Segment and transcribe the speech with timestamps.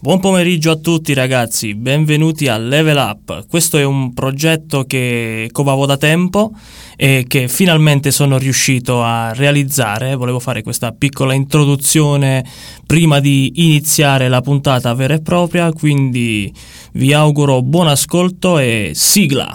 [0.00, 3.48] Buon pomeriggio a tutti ragazzi, benvenuti a Level Up.
[3.48, 6.52] Questo è un progetto che covavo da tempo
[6.96, 10.14] e che finalmente sono riuscito a realizzare.
[10.14, 12.44] Volevo fare questa piccola introduzione
[12.86, 16.54] prima di iniziare la puntata vera e propria, quindi
[16.92, 19.52] vi auguro buon ascolto e sigla.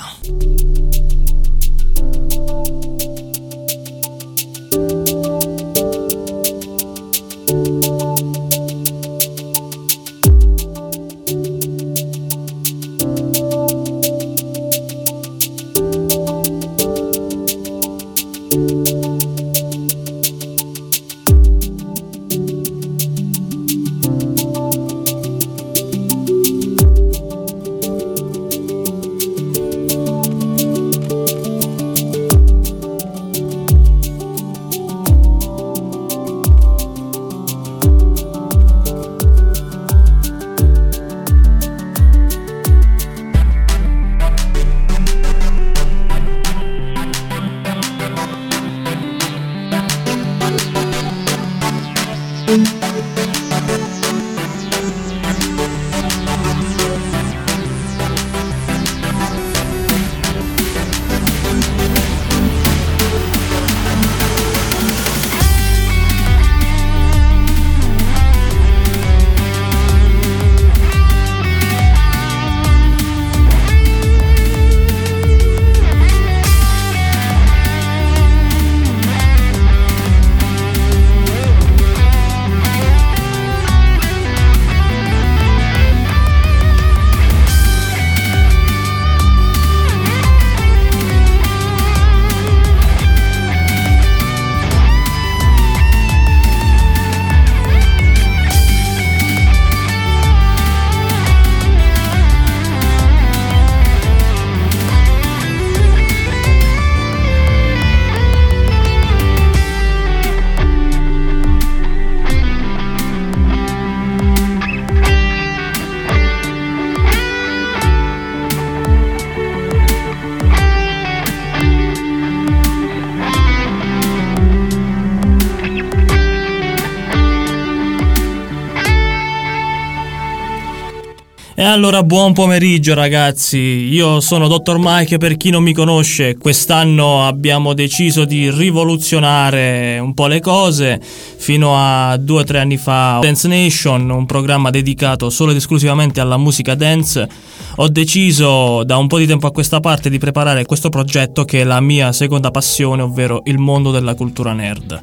[131.84, 134.78] Allora buon pomeriggio ragazzi, io sono Dr.
[134.80, 141.02] Mike per chi non mi conosce, quest'anno abbiamo deciso di rivoluzionare un po' le cose,
[141.02, 146.22] fino a due o tre anni fa Dance Nation, un programma dedicato solo ed esclusivamente
[146.22, 147.28] alla musica dance,
[147.76, 151.60] ho deciso da un po' di tempo a questa parte di preparare questo progetto che
[151.60, 155.02] è la mia seconda passione, ovvero il mondo della cultura nerd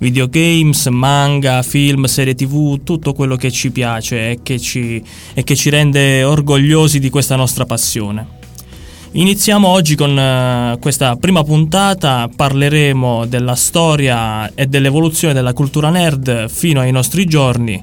[0.00, 5.02] videogames, manga, film, serie tv, tutto quello che ci piace e che ci,
[5.32, 8.38] e che ci rende orgogliosi di questa nostra passione.
[9.12, 16.48] Iniziamo oggi con uh, questa prima puntata, parleremo della storia e dell'evoluzione della cultura nerd
[16.48, 17.82] fino ai nostri giorni.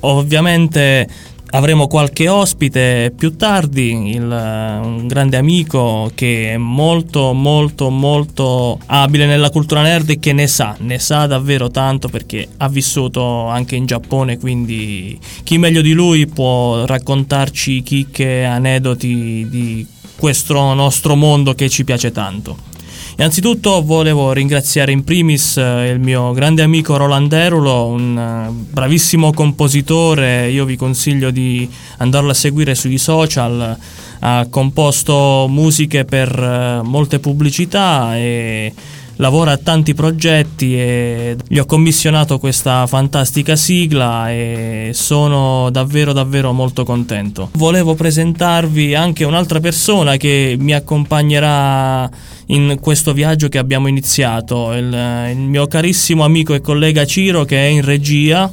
[0.00, 1.08] Ovviamente
[1.50, 9.26] Avremo qualche ospite più tardi, il, un grande amico che è molto molto molto abile
[9.26, 13.76] nella cultura nerd e che ne sa, ne sa davvero tanto perché ha vissuto anche
[13.76, 19.86] in Giappone, quindi chi meglio di lui può raccontarci chicche, aneddoti di
[20.16, 22.74] questo nostro mondo che ci piace tanto.
[23.18, 29.32] Innanzitutto volevo ringraziare in primis eh, il mio grande amico Roland Derulo, un eh, bravissimo
[29.32, 31.66] compositore, io vi consiglio di
[31.96, 33.74] andarlo a seguire sui social,
[34.18, 38.74] ha composto musiche per eh, molte pubblicità e
[39.16, 46.52] lavora a tanti progetti e gli ho commissionato questa fantastica sigla e sono davvero davvero
[46.52, 47.48] molto contento.
[47.54, 52.10] Volevo presentarvi anche un'altra persona che mi accompagnerà
[52.46, 57.56] in questo viaggio che abbiamo iniziato, il, il mio carissimo amico e collega Ciro che
[57.56, 58.52] è in regia.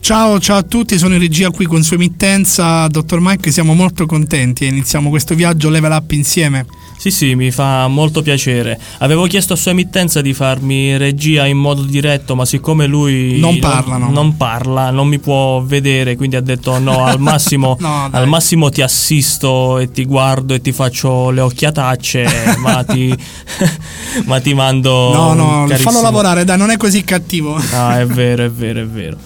[0.00, 4.06] Ciao, ciao a tutti, sono in regia qui con sua emittenza, dottor Mike, siamo molto
[4.06, 6.66] contenti e iniziamo questo viaggio level up insieme.
[7.00, 8.78] Sì, sì, mi fa molto piacere.
[8.98, 13.58] Avevo chiesto a sua emittenza di farmi regia in modo diretto, ma siccome lui non,
[13.58, 18.10] parla, non, non parla, non mi può vedere, quindi ha detto no, al massimo, no,
[18.12, 22.26] al massimo ti assisto e ti guardo e ti faccio le occhiatacce,
[22.60, 23.16] ma, ti,
[24.26, 25.14] ma ti mando...
[25.14, 27.58] No, no, fallo lavorare, dai, non è così cattivo.
[27.72, 29.16] Ah, è vero, è vero, è vero.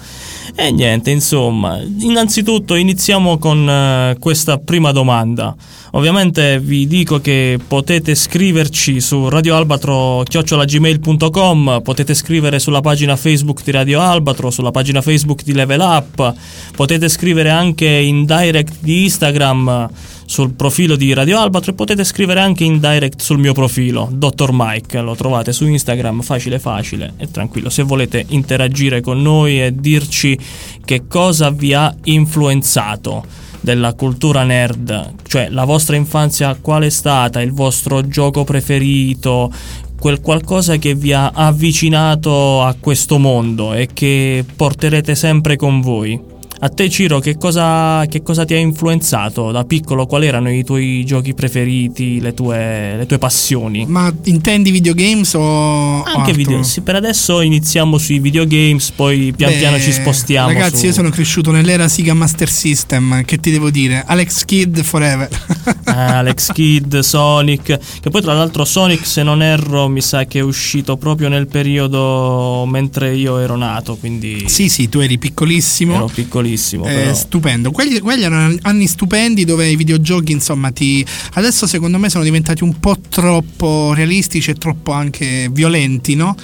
[0.57, 5.53] E niente, insomma, innanzitutto iniziamo con uh, questa prima domanda.
[5.91, 13.99] Ovviamente vi dico che potete scriverci su radioalbatro.gmail.com, potete scrivere sulla pagina Facebook di Radio
[13.99, 16.33] Albatro, sulla pagina Facebook di Level Up,
[16.73, 19.89] potete scrivere anche in direct di Instagram
[20.25, 24.49] sul profilo di Radio Albatro e potete scrivere anche in direct sul mio profilo, Dr.
[24.51, 27.69] Mike, lo trovate su Instagram, facile facile e tranquillo.
[27.69, 30.37] Se volete interagire con noi e dirci
[30.83, 33.23] che cosa vi ha influenzato
[33.61, 39.51] della cultura nerd, cioè la vostra infanzia qual è stata, il vostro gioco preferito,
[39.99, 46.33] quel qualcosa che vi ha avvicinato a questo mondo e che porterete sempre con voi.
[46.57, 50.05] A te Ciro, che cosa, che cosa, ti ha influenzato da piccolo?
[50.05, 53.85] Quali erano i tuoi giochi preferiti, le tue, le tue passioni?
[53.85, 56.03] Ma intendi videogames o...
[56.03, 60.47] Anche videogames, sì, per adesso iniziamo sui videogames, poi pian Beh, piano ci spostiamo.
[60.47, 60.85] Ragazzi, su...
[60.85, 64.03] io sono cresciuto nell'era Sega Master System, che ti devo dire?
[64.07, 65.27] Alex Kidd forever.
[65.83, 70.39] ah, Alex Kidd, Sonic, che poi tra l'altro Sonic, se non erro, mi sa che
[70.39, 74.45] è uscito proprio nel periodo mentre io ero nato, quindi...
[74.47, 75.95] Sì, sì, tu eri piccolissimo.
[75.95, 76.85] Ero piccolissimo piccolissimo.
[76.85, 77.71] Eh, stupendo.
[77.71, 81.05] Quelli, quelli, erano anni stupendi dove i videogiochi, insomma, ti.
[81.33, 86.35] Adesso secondo me sono diventati un po' troppo realistici e troppo anche violenti, no?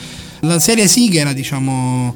[0.41, 2.15] La serie Siga era, diciamo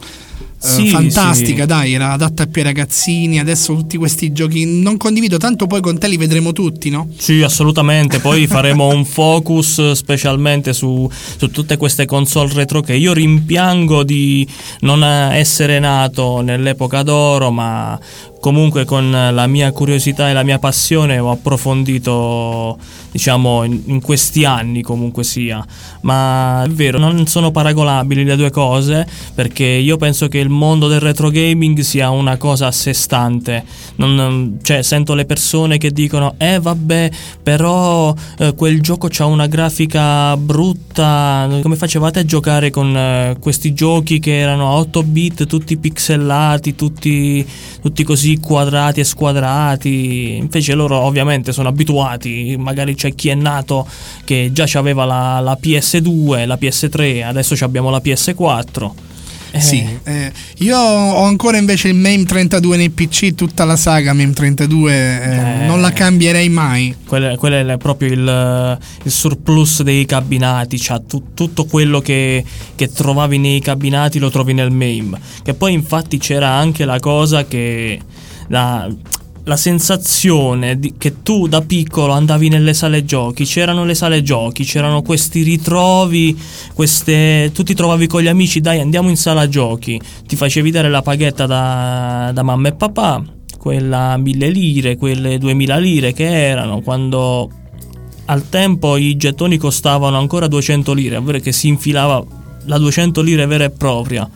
[0.57, 1.67] sì, fantastica, sì.
[1.67, 3.39] dai, era adatta più ai ragazzini.
[3.39, 7.09] Adesso tutti questi giochi non condivido, tanto poi con te li vedremo tutti, no?
[7.17, 8.19] Sì, assolutamente.
[8.19, 14.47] Poi faremo un focus specialmente su, su, tutte queste console retro che io rimpiango di
[14.81, 17.99] non essere nato nell'epoca d'oro, ma
[18.45, 22.77] comunque con la mia curiosità e la mia passione ho approfondito
[23.11, 25.65] diciamo in, questi anni comunque sia.
[26.01, 30.87] Ma è vero non sono paragonabili le due cose perché io penso che il mondo
[30.87, 33.63] del retro gaming sia una cosa a sé stante.
[33.95, 37.09] Non, cioè sento le persone che dicono eh vabbè
[37.41, 43.73] però eh, quel gioco ha una grafica brutta come facevate a giocare con eh, questi
[43.73, 47.43] giochi che erano a 8 bit tutti pixellati tutti,
[47.81, 50.35] tutti così quadrati e squadrati.
[50.37, 53.87] Invece loro ovviamente sono abituati, magari c'è chi è nato
[54.23, 58.91] che già aveva la, la PS2, la PS3, adesso abbiamo la PS4.
[59.55, 59.61] Eh.
[59.61, 64.33] Sì, eh, io ho ancora invece il MAME 32 nei PC, tutta la saga MAME
[64.33, 66.93] 32, eh, eh, non la cambierei mai.
[67.07, 72.43] Quello, quello è proprio il, il, surplus dei cabinati, cioè tu, tutto quello che,
[72.75, 75.17] che, trovavi nei cabinati lo trovi nel MAME.
[75.41, 77.97] Che poi infatti c'era anche la cosa che
[78.47, 78.89] la,
[79.45, 84.63] la sensazione di, che tu da piccolo andavi nelle sale giochi, c'erano le sale giochi,
[84.63, 86.37] c'erano questi ritrovi,
[86.73, 90.89] queste, tu ti trovavi con gli amici, dai andiamo in sala giochi, ti facevi dare
[90.89, 93.23] la paghetta da, da mamma e papà,
[93.57, 97.49] quella mille lire, quelle duemila lire che erano quando
[98.25, 102.23] al tempo i gettoni costavano ancora 200 lire, ovvero che si infilava
[102.65, 104.27] la 200 lire vera e propria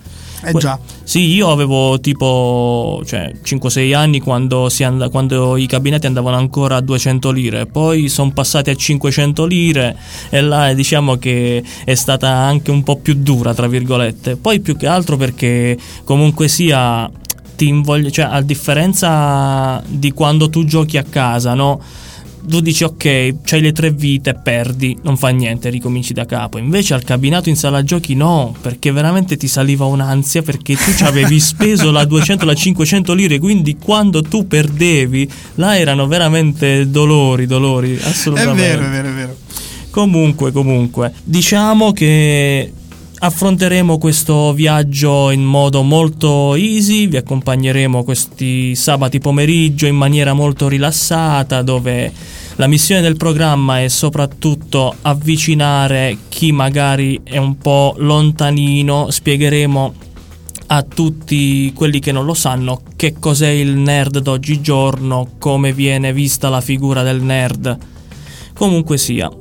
[0.43, 0.79] eh già.
[1.03, 6.81] Sì, io avevo tipo cioè, 5-6 anni quando, and- quando, i cabinetti andavano ancora a
[6.81, 9.97] 200 lire, poi sono passati a 500 lire
[10.29, 14.35] e là diciamo che è stata anche un po' più dura, tra virgolette.
[14.35, 17.09] Poi più che altro perché comunque sia
[17.55, 21.81] ti invoglia, cioè a differenza di quando tu giochi a casa, no?
[22.47, 26.57] Tu dici ok, c'hai le tre vite, perdi, non fa niente, ricominci da capo.
[26.57, 31.03] Invece al cabinato in sala giochi no, perché veramente ti saliva un'ansia perché tu ci
[31.03, 37.45] avevi speso la 200, la 500 lire, quindi quando tu perdevi, là erano veramente dolori,
[37.45, 38.63] dolori, assolutamente.
[38.63, 39.37] È vero, è vero, è vero.
[39.89, 42.73] Comunque, comunque, diciamo che
[43.21, 50.69] affronteremo questo viaggio in modo molto easy, vi accompagneremo questi sabati pomeriggio in maniera molto
[50.69, 52.11] rilassata dove
[52.55, 59.93] la missione del programma è soprattutto avvicinare chi magari è un po' lontanino, spiegheremo
[60.67, 66.49] a tutti quelli che non lo sanno che cos'è il nerd d'oggigiorno, come viene vista
[66.49, 67.77] la figura del nerd.
[68.53, 69.31] Comunque sia,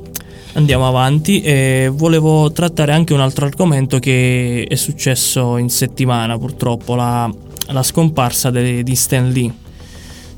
[0.55, 6.95] andiamo avanti e volevo trattare anche un altro argomento che è successo in settimana purtroppo,
[6.95, 7.31] la,
[7.69, 9.67] la scomparsa de, di Stan Lee.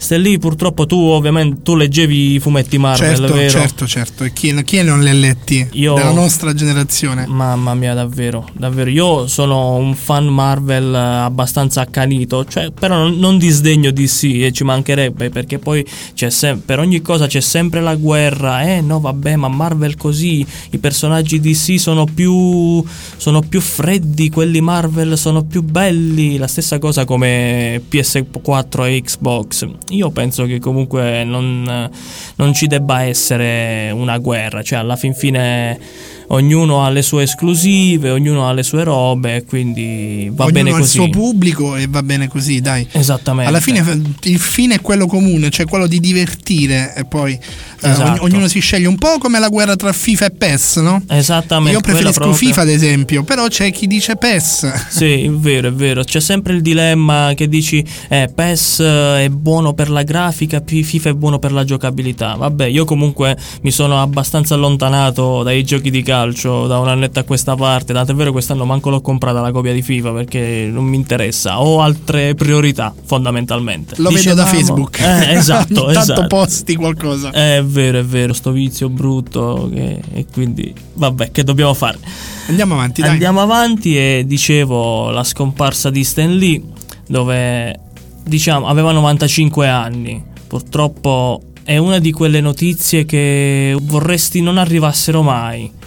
[0.00, 3.50] Stan Lee purtroppo tu ovviamente tu leggevi i fumetti Marvel, certo, vero?
[3.50, 5.68] Certo, certo, e chi, chi non li ha letti?
[5.72, 7.26] Io, della nostra generazione.
[7.26, 8.88] Mamma mia, davvero, davvero.
[8.88, 14.64] Io sono un fan Marvel abbastanza accanito, cioè, però non, non disdegno DC e ci
[14.64, 18.62] mancherebbe perché poi sem- per ogni cosa c'è sempre la guerra.
[18.62, 22.82] Eh no, vabbè, ma Marvel così, i personaggi DC sono più,
[23.18, 26.38] sono più freddi, quelli Marvel sono più belli.
[26.38, 29.68] La stessa cosa come PS4 e Xbox.
[29.90, 31.90] Io penso che comunque non,
[32.36, 35.78] non ci debba essere una guerra, cioè alla fin fine
[36.32, 40.82] ognuno ha le sue esclusive, ognuno ha le sue robe, quindi va ognuno bene così.
[40.82, 42.86] ha il suo pubblico e va bene così, dai.
[42.92, 43.48] Esattamente.
[43.48, 47.38] Alla fine il fine è quello comune, cioè quello di divertire e poi
[47.80, 48.20] esatto.
[48.20, 51.02] eh, ognuno si sceglie un po' come la guerra tra FIFA e PES, no?
[51.08, 51.72] Esattamente.
[51.72, 54.88] Io preferisco FIFA ad esempio, però c'è chi dice PES.
[54.88, 56.04] Sì, è vero, è vero.
[56.04, 61.14] C'è sempre il dilemma che dici eh, PES è buono per la grafica, FIFA è
[61.14, 62.34] buono per la giocabilità.
[62.34, 67.24] Vabbè, io comunque mi sono abbastanza allontanato dai giochi di calcio da un annetto a
[67.24, 70.96] questa parte, tant'è vero quest'anno manco l'ho comprata la copia di FIFA perché non mi
[70.96, 73.94] interessa, ho altre priorità fondamentalmente.
[73.98, 75.00] Lo Dicevamo, vedo da Facebook.
[75.00, 76.12] Eh, esatto, esatto.
[76.12, 77.30] Tanto posti qualcosa.
[77.30, 81.98] È vero, è vero, sto vizio brutto che, e quindi vabbè, che dobbiamo fare?
[82.48, 83.10] Andiamo avanti, dai.
[83.12, 86.62] Andiamo avanti e dicevo la scomparsa di Stan Lee
[87.06, 87.78] dove
[88.24, 90.22] diciamo aveva 95 anni.
[90.46, 95.78] Purtroppo è una di quelle notizie che vorresti non arrivassero mai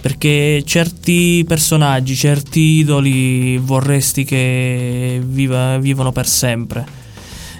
[0.00, 6.98] perché certi personaggi, certi idoli vorresti che viva, vivano per sempre.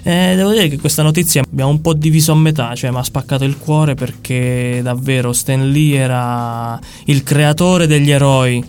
[0.03, 2.97] E devo dire che questa notizia mi ha un po' diviso a metà, cioè mi
[2.97, 8.63] ha spaccato il cuore perché davvero Stan Lee era il creatore degli eroi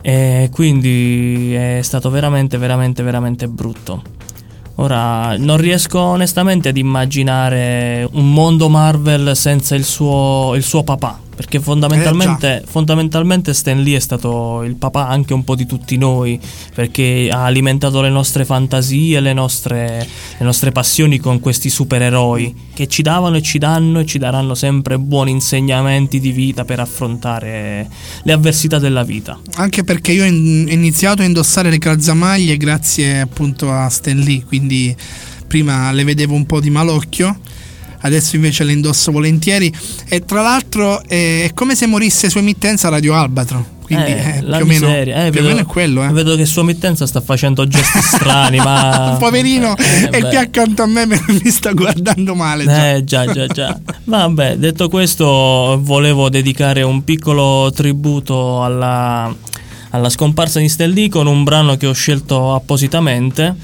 [0.00, 4.02] e quindi è stato veramente, veramente, veramente brutto.
[4.76, 11.20] Ora non riesco onestamente ad immaginare un mondo Marvel senza il suo, il suo papà,
[11.34, 15.96] perché fondamentalmente, eh, fondamentalmente Stan Lee è stato il papà anche un po' di tutti
[15.96, 16.38] noi,
[16.74, 20.06] perché ha alimentato le nostre fantasie, le nostre,
[20.38, 24.54] le nostre passioni con questi supereroi che ci davano e ci danno e ci daranno
[24.54, 27.88] sempre buoni insegnamenti di vita per affrontare
[28.22, 29.38] le avversità della vita.
[29.54, 34.94] Anche perché io ho iniziato a indossare le calzamaglie grazie appunto a Stan Lee, quindi
[35.46, 37.38] prima le vedevo un po' di malocchio
[38.04, 39.72] adesso invece le indosso volentieri.
[40.08, 43.72] E tra l'altro è, come se morisse su emittenza Radio Albatro.
[43.84, 46.08] Quindi eh, eh, più, o meno, eh, più o meno è quello eh.
[46.08, 50.86] vedo che su emittenza sta facendo gesti strani ma poverino eh, e qui accanto a
[50.86, 52.94] me mi sta guardando male già.
[52.94, 53.26] eh già.
[53.26, 59.32] già già vabbè detto questo volevo dedicare un piccolo tributo alla,
[59.90, 63.54] alla scomparsa di Stelli con un brano che ho scelto appositamente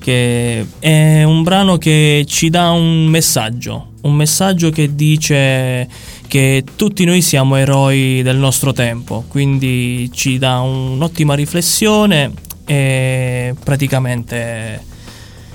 [0.00, 5.88] che è un brano che ci dà un messaggio un messaggio che dice
[6.26, 12.32] che tutti noi siamo eroi del nostro tempo, quindi ci dà un'ottima riflessione
[12.64, 14.82] e praticamente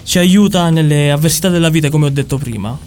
[0.04, 2.78] ci aiuta nelle avversità della vita, come ho detto prima.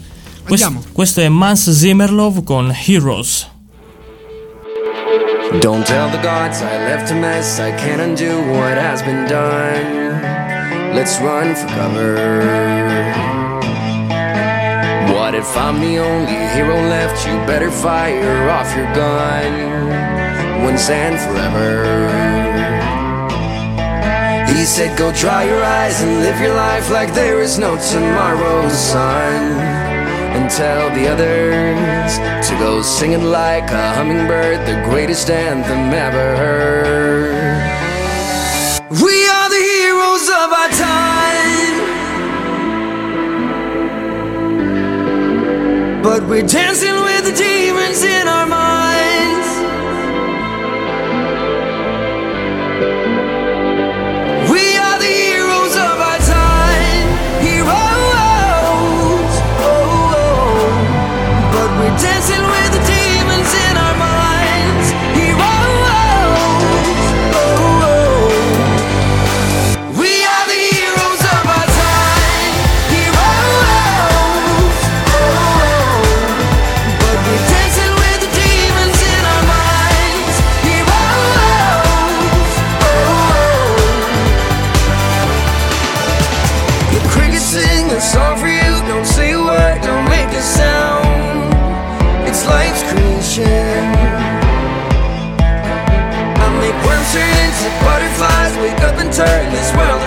[0.45, 3.47] Questo, questo è Mans Zimmerlov con Heroes.
[5.59, 10.38] Don't tell the gods I left a mess, I can't undo what has been done.
[10.99, 12.15] Let's run for cover.
[15.13, 17.25] What if I'm the only hero left?
[17.25, 22.09] You better fire off your gun once and forever.
[24.51, 28.67] He said, Go dry your eyes and live your life like there is no tomorrow,
[28.67, 29.57] son.
[30.35, 32.17] And tell the others
[32.49, 37.08] to go singing like a hummingbird, the greatest anthem ever heard.
[46.01, 48.58] But we're dancing with the demons in our minds.
[99.51, 99.98] this world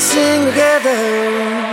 [0.00, 1.63] sing together.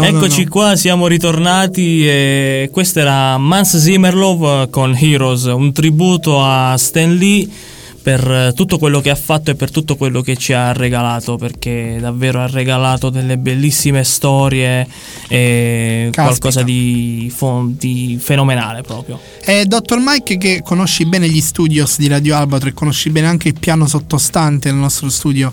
[0.00, 0.50] No, no, Eccoci no.
[0.50, 7.48] qua, siamo ritornati e questo era Mans Zimmerlov con Heroes, un tributo a Stan Lee
[8.02, 11.98] per tutto quello che ha fatto e per tutto quello che ci ha regalato, perché
[12.00, 14.86] davvero ha regalato delle bellissime storie
[15.28, 16.22] e Caspita.
[16.22, 17.30] qualcosa di,
[17.78, 19.20] di fenomenale proprio.
[19.38, 19.98] È Dr.
[19.98, 23.86] Mike che conosci bene gli studios di Radio Albatro e conosci bene anche il piano
[23.86, 25.52] sottostante del nostro studio.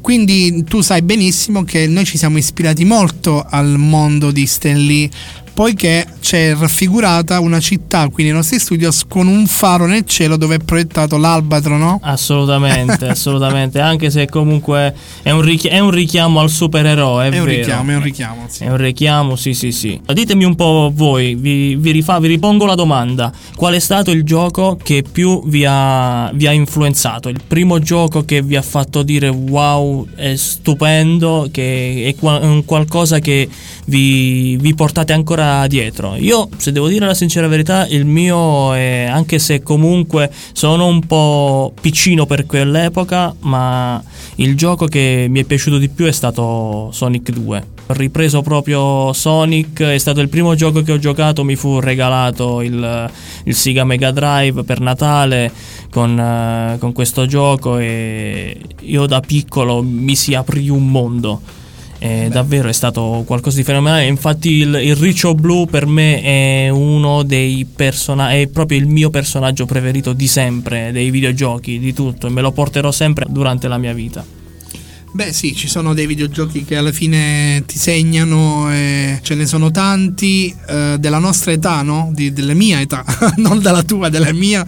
[0.00, 5.10] Quindi tu sai benissimo che noi ci siamo ispirati molto al mondo di Stan Lee,
[5.58, 10.54] poiché c'è raffigurata una città qui nei nostri studios con un faro nel cielo dove
[10.54, 11.98] è proiettato l'albatro, no?
[12.00, 17.40] Assolutamente, assolutamente, anche se comunque è un, richi- è un richiamo al supereroe, è, È
[17.40, 17.58] un vero.
[17.58, 18.46] richiamo, è un richiamo.
[18.48, 18.62] sì.
[18.62, 20.00] È un richiamo, sì, sì, sì.
[20.06, 24.22] Ditemi un po' voi, vi, vi, rifa- vi ripongo la domanda: qual è stato il
[24.22, 27.28] gioco che più vi ha, vi ha influenzato?
[27.28, 33.18] Il primo gioco che vi ha fatto dire wow, è stupendo, che è un qualcosa
[33.18, 33.48] che
[33.88, 36.14] vi, vi portate ancora dietro?
[36.16, 41.06] Io, se devo dire la sincera verità, il mio è, anche se comunque sono un
[41.06, 44.02] po' piccino per quell'epoca, ma
[44.36, 47.66] il gioco che mi è piaciuto di più è stato Sonic 2.
[47.86, 52.60] Ho ripreso proprio Sonic, è stato il primo gioco che ho giocato, mi fu regalato
[52.60, 53.10] il,
[53.44, 55.50] il Sega Mega Drive per Natale
[55.90, 61.40] con, eh, con questo gioco e io da piccolo mi si aprì un mondo.
[61.98, 64.06] E davvero è stato qualcosa di fenomenale.
[64.06, 69.10] Infatti, il, il Riccio Blu per me è uno dei personaggi, è proprio il mio
[69.10, 73.78] personaggio preferito di sempre, dei videogiochi, di tutto, e me lo porterò sempre durante la
[73.78, 74.37] mia vita.
[75.10, 79.70] Beh sì, ci sono dei videogiochi che alla fine ti segnano, e ce ne sono
[79.70, 82.10] tanti eh, della nostra età, no?
[82.12, 83.04] Di- della mia età,
[83.36, 84.64] non della tua, della mia,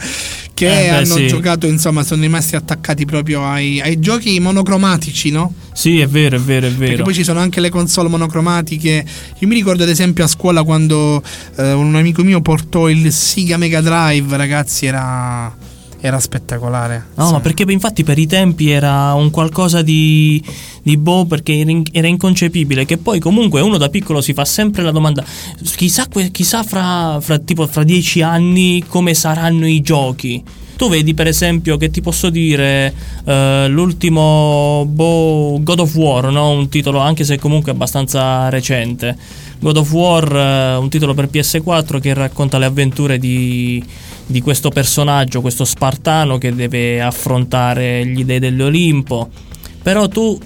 [0.55, 1.27] che Eh, beh, hanno sì.
[1.29, 5.53] giocato, insomma, sono rimasti attaccati proprio ai, ai giochi monocromatici, no?
[5.73, 7.05] Sì, è vero, è vero, è Perché vero.
[7.05, 9.05] poi ci sono anche le console monocromatiche.
[9.39, 11.23] Io mi ricordo ad esempio a scuola quando
[11.57, 15.55] eh, un amico mio portò il Sega Mega Drive, ragazzi, era,
[16.01, 17.07] era spettacolare.
[17.15, 17.33] No, Sì.
[17.33, 20.43] ma perché infatti per i tempi era un qualcosa di,
[20.83, 22.85] di boh, perché era, in- era inconcepibile.
[22.85, 25.25] Che poi comunque uno da piccolo si fa sempre la domanda:
[25.77, 30.43] chissà, chissà fra, fra, tipo, fra dieci anni come saranno i giochi.
[30.77, 32.95] Tu vedi, per esempio, che ti posso dire
[33.27, 36.53] eh, l'ultimo boh, God of War, no?
[36.53, 39.15] un titolo anche se comunque abbastanza recente.
[39.59, 43.85] God of War, eh, un titolo per PS4 che racconta le avventure di,
[44.31, 49.29] di questo personaggio, questo spartano che deve affrontare gli dei dell'Olimpo.
[49.83, 50.39] Però tu,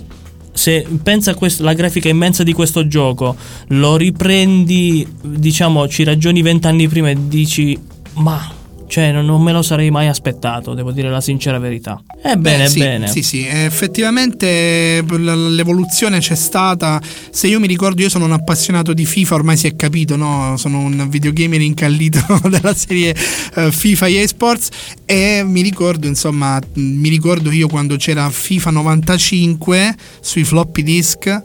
[0.52, 3.36] se pensa a questo- la grafica immensa di questo gioco,
[3.68, 7.78] lo riprendi, diciamo, ci ragioni vent'anni prima e dici,
[8.14, 8.62] ma...
[8.86, 12.00] Cioè, non, me lo sarei mai aspettato, devo dire la sincera verità.
[12.22, 13.08] Ebbene, Beh, sì, bene.
[13.08, 17.00] Sì, sì, eh, effettivamente l- l'evoluzione c'è stata.
[17.30, 20.56] Se io mi ricordo, io sono un appassionato di FIFA, ormai si è capito, no?
[20.56, 23.14] Sono un videogamer incallito della serie
[23.54, 24.68] eh, FIFA EA Sports
[25.04, 31.42] e mi ricordo, insomma, mi ricordo io quando c'era FIFA 95 sui floppy disk.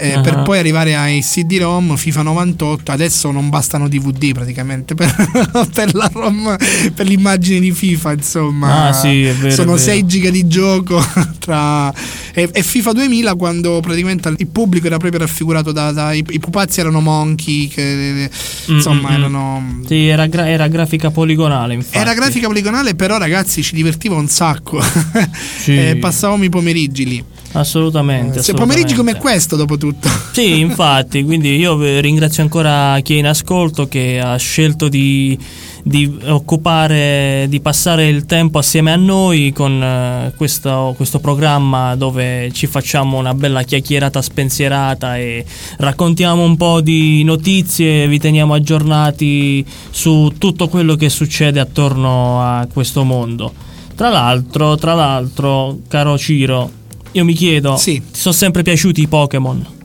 [0.00, 0.20] Eh, Ah.
[0.22, 5.14] Per poi arrivare ai CD-ROM, FIFA 98, adesso non bastano DVD praticamente per,
[5.72, 6.56] per la ROM,
[6.94, 8.88] per l'immagine di FIFA, insomma.
[8.88, 9.76] Ah, sì, vero, Sono è vero.
[9.76, 11.04] 6 giga di gioco
[11.38, 11.92] tra
[12.32, 16.38] e, e FIFA 2000 quando praticamente il pubblico era proprio raffigurato da, da- i, i
[16.38, 18.30] pupazzi erano monkey che
[18.66, 19.18] insomma Mm, mm, mm.
[19.18, 21.96] erano Sì, era, gra- era grafica poligonale, infatti.
[21.98, 24.80] era grafica poligonale però ragazzi ci divertiva un sacco
[25.60, 25.76] Sì.
[25.76, 28.42] Eh, passavamo i pomeriggi lì Assolutamente.
[28.42, 33.18] se pomeriggi come questo dopo tutto Sì, infatti, quindi io eh, ringrazio ancora chi è
[33.18, 35.36] in ascolto che ha scelto di,
[35.82, 42.50] di occupare, di passare il tempo assieme a noi con eh, questo, questo programma dove
[42.52, 45.44] ci facciamo una bella chiacchierata spensierata e
[45.78, 52.66] raccontiamo un po' di notizie, vi teniamo aggiornati su tutto quello che succede attorno a
[52.72, 53.52] questo mondo.
[53.94, 56.70] Tra l'altro, tra l'altro, caro Ciro,
[57.12, 58.00] io mi chiedo, Sì.
[58.00, 59.78] ti sono sempre piaciuti i Pokémon?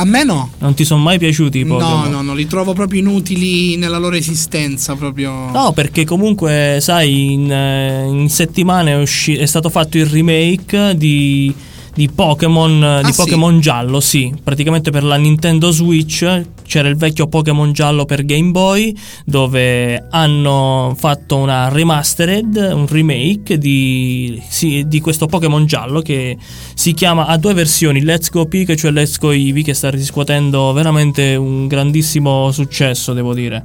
[0.00, 0.50] A me no.
[0.58, 2.10] Non ti sono mai piaciuti i No, Pokémon?
[2.10, 5.50] no, no, li trovo proprio inutili nella loro esistenza, proprio.
[5.50, 10.96] No, perché comunque, sai, in, eh, in settimana è, usci- è stato fatto il remake
[10.96, 11.52] di,
[11.94, 13.16] di Pokémon di Ah, sì?
[13.22, 14.32] Pokémon giallo, sì.
[14.42, 20.94] Praticamente per la Nintendo Switch c'era il vecchio Pokémon giallo per Game Boy, dove hanno
[20.98, 26.36] fatto una remastered, un remake di, sì, di questo Pokémon giallo che
[26.74, 30.72] si chiama, ha due versioni, Let's Go Pikachu e Let's Go Eevee, che sta riscuotendo
[30.72, 33.64] veramente un grandissimo successo, devo dire.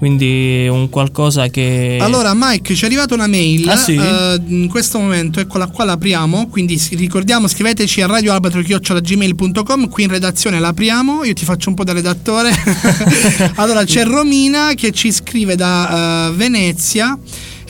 [0.00, 1.98] Quindi un qualcosa che...
[2.00, 3.68] Allora, Mike, ci è arrivata una mail.
[3.68, 3.96] Ah, sì?
[3.96, 6.48] eh, in questo momento, eccola qua, l'apriamo.
[6.48, 9.88] Quindi ricordiamo, scriveteci a radioalbatro.gmail.com.
[9.90, 11.22] Qui in redazione l'apriamo.
[11.24, 12.50] Io ti faccio un po' da redattore.
[13.56, 17.18] allora, c'è Romina che ci scrive da eh, Venezia.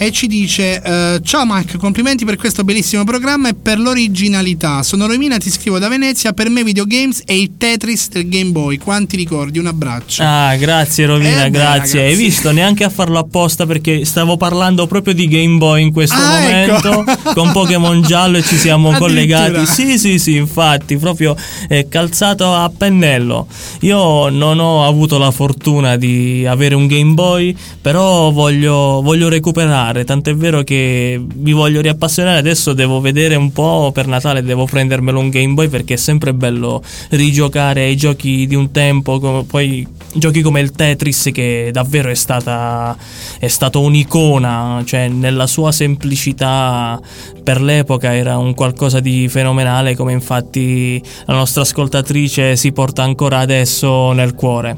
[0.03, 4.83] E ci dice: eh, Ciao Mike, complimenti per questo bellissimo programma e per l'originalità.
[4.83, 6.33] Sono Romina, ti scrivo da Venezia.
[6.33, 8.79] Per me, videogames e il Tetris del Game Boy.
[8.79, 9.59] Quanti ricordi?
[9.59, 10.23] Un abbraccio.
[10.25, 11.99] Ah, grazie Rovina, Eh beh, grazie.
[12.01, 12.23] Hai ragazzi.
[12.25, 16.41] visto neanche a farlo apposta perché stavo parlando proprio di Game Boy in questo Ah,
[16.41, 17.33] momento ecco.
[17.35, 19.67] con Pokémon giallo e ci siamo collegati.
[19.67, 21.37] Sì, sì, sì, infatti, proprio
[21.69, 23.47] eh, calzato a pennello.
[23.81, 29.89] Io non ho avuto la fortuna di avere un Game Boy, però voglio, voglio recuperare.
[29.91, 32.39] Tant'è vero che mi voglio riappassionare.
[32.39, 36.33] Adesso devo vedere un po' per Natale, devo prendermelo un Game Boy perché è sempre
[36.33, 39.45] bello rigiocare ai giochi di un tempo.
[39.47, 42.97] poi giochi come il Tetris, che davvero è stata
[43.39, 47.01] è stato un'icona, cioè nella sua semplicità
[47.43, 53.39] per l'epoca era un qualcosa di fenomenale, come infatti la nostra ascoltatrice si porta ancora
[53.39, 54.77] adesso nel cuore.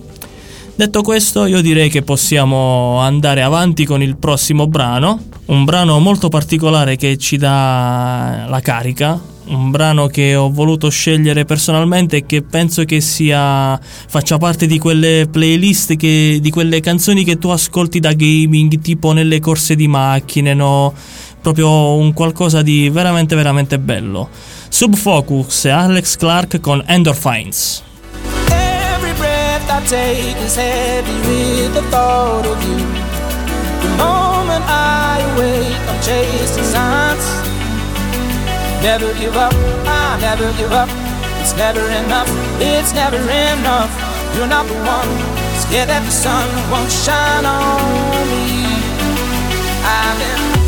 [0.74, 6.28] Detto questo, io direi che possiamo andare avanti con il prossimo brano, un brano molto
[6.28, 12.40] particolare che ci dà la carica, un brano che ho voluto scegliere personalmente e che
[12.40, 18.00] penso che sia faccia parte di quelle playlist che, di quelle canzoni che tu ascolti
[18.00, 20.94] da gaming, tipo nelle corse di macchine, no?
[21.42, 24.30] Proprio un qualcosa di veramente veramente bello.
[24.68, 27.90] Subfocus e Alex Clark con Endorphins.
[29.86, 32.78] Take is heavy with the thought of you.
[33.82, 37.26] The moment I awake, I'm chasing signs.
[38.82, 39.52] Never give up,
[39.84, 40.88] I never give up.
[41.42, 43.90] It's never enough, it's never enough.
[44.34, 45.12] You're not the one,
[45.60, 48.64] scared that the sun won't shine on me.
[49.84, 50.61] I've been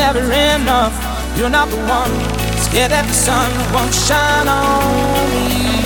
[0.00, 0.94] never enough.
[1.36, 2.12] You're not the one,
[2.64, 5.76] scared that the sun won't shine on me.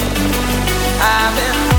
[1.02, 1.73] I've been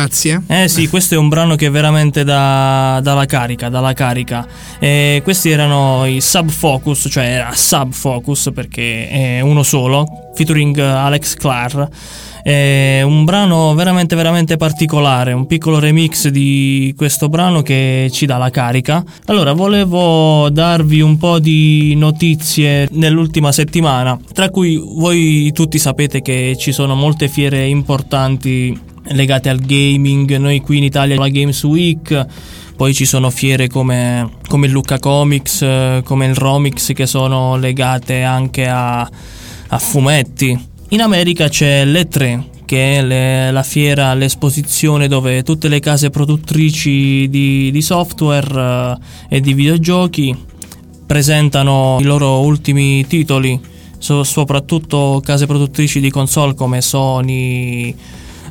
[0.00, 0.28] ragazzi.
[0.28, 0.62] Eh?
[0.62, 4.46] Eh sì, questo è un brano che è veramente da, dalla carica, dalla carica.
[4.78, 10.78] E questi erano i Sub Focus, cioè era Sub Focus perché è uno solo, featuring
[10.78, 11.88] Alex Clark.
[12.42, 18.38] È un brano veramente veramente particolare, un piccolo remix di questo brano che ci dà
[18.38, 19.04] la carica.
[19.26, 26.56] Allora, volevo darvi un po' di notizie nell'ultima settimana, tra cui voi tutti sapete che
[26.58, 32.26] ci sono molte fiere importanti legate al gaming, noi qui in Italia la Games Week,
[32.76, 35.58] poi ci sono fiere come, come il Lucca Comics,
[36.04, 40.68] come il Romix che sono legate anche a, a fumetti.
[40.90, 47.28] In America c'è l'E3, che è le- la fiera, l'esposizione dove tutte le case produttrici
[47.28, 48.96] di, di software
[49.28, 50.36] eh, e di videogiochi
[51.04, 53.58] presentano i loro ultimi titoli,
[53.98, 57.94] so- soprattutto case produttrici di console come Sony,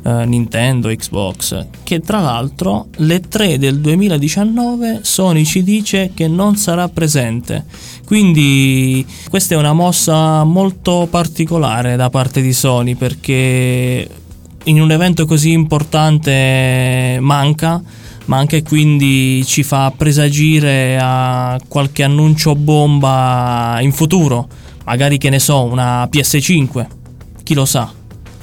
[0.02, 6.56] eh, Nintendo, Xbox, che tra l'altro le 3 del 2019 Sony ci dice che non
[6.56, 7.64] sarà presente.
[8.04, 14.08] Quindi questa è una mossa molto particolare da parte di Sony perché
[14.64, 17.82] in un evento così importante manca,
[18.26, 24.48] manca e quindi ci fa presagire a qualche annuncio bomba in futuro,
[24.84, 26.86] magari che ne so, una PS5,
[27.42, 27.99] chi lo sa.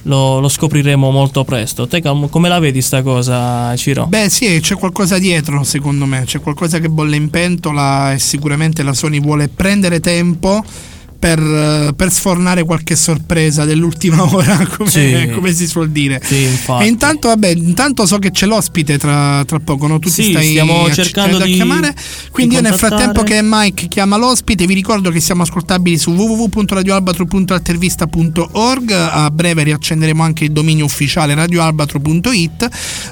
[0.08, 1.86] Lo, lo scopriremo molto presto.
[1.86, 4.08] Te com- come la vedi sta cosa, Ciro?
[4.08, 6.24] Beh, sì, c'è qualcosa dietro, secondo me.
[6.26, 10.64] C'è qualcosa che bolle in pentola e sicuramente la Sony vuole prendere tempo.
[11.20, 15.30] Per, per sfornare qualche sorpresa dell'ultima ora, come, Sì.
[15.34, 16.22] come si suol dire.
[16.24, 16.46] Sì.
[16.46, 19.98] E intanto, vabbè, intanto so che c'è l'ospite tra, tra poco, no?
[20.00, 21.94] Tu ti Sì, stai stiamo cercando di- chiamare.
[22.32, 26.12] Quindi di io nel frattempo che Mike chiama l'ospite, vi ricordo che siamo ascoltabili su
[26.12, 28.92] www.radioalbatro.altervista.org.
[28.92, 32.70] A breve riaccenderemo anche il dominio ufficiale radioalbatro.it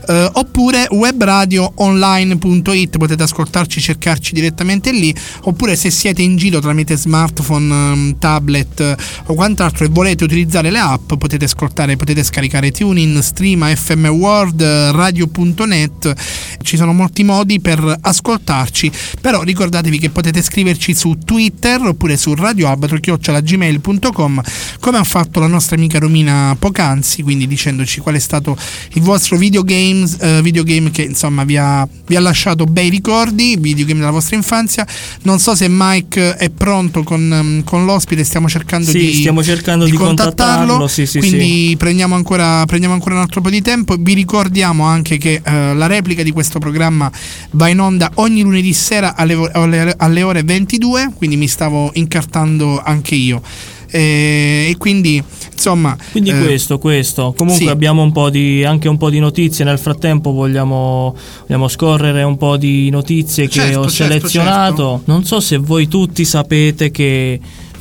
[0.08, 2.98] eh, oppure webradioonline.it.
[2.98, 5.12] Potete ascoltarci, cercarci direttamente lì.
[5.44, 10.80] Oppure se siete in giro tramite smartphone, ehm, tablet o quant'altro e volete utilizzare le
[10.80, 16.14] app, potete ascoltare, potete scaricare TuneIn, Streama, FM World, radio.net.
[16.62, 22.34] Ci sono molti modi per ascoltarci, però ricordatevi che potete scriverci su Twitter oppure su
[22.34, 24.42] radioalbatro.gmail.com
[24.80, 28.58] come ha fatto la nostra amica Romina poc'anzi, quindi dicendoci qual è stato
[28.94, 34.00] il vostro videogames, eh, videogame che insomma vi ha, vi ha lasciato bei ricordi, videogame
[34.00, 34.86] della vostra infanzia.
[35.24, 39.44] Non so se Mike è pronto con, ehm, con l'ospite, stiamo cercando Sì, di, stiamo
[39.44, 43.96] cercando di contattarlo, sì, sì, quindi Prendiamo, ancora, prendiamo ancora un altro po' di tempo.
[44.00, 47.12] Vi ricordiamo anche che eh, la replica di questo programma
[47.52, 52.82] va in onda ogni lunedì sera alle, alle- alle ore 22, quindi mi stavo incartando
[52.84, 53.42] anche io.
[53.88, 57.34] E, e quindi insomma Quindi eh, questo, questo.
[57.38, 57.70] Comunque sì.
[57.72, 59.64] abbiamo un po' di, anche un po' di notizie.
[59.64, 64.76] Nel frattempo vogliamo, vogliamo scorrere un po' di notizie che Certo, ho certo, selezionato.
[64.76, 65.02] certo.
[65.06, 67.40] Non so se voi tutti sapete che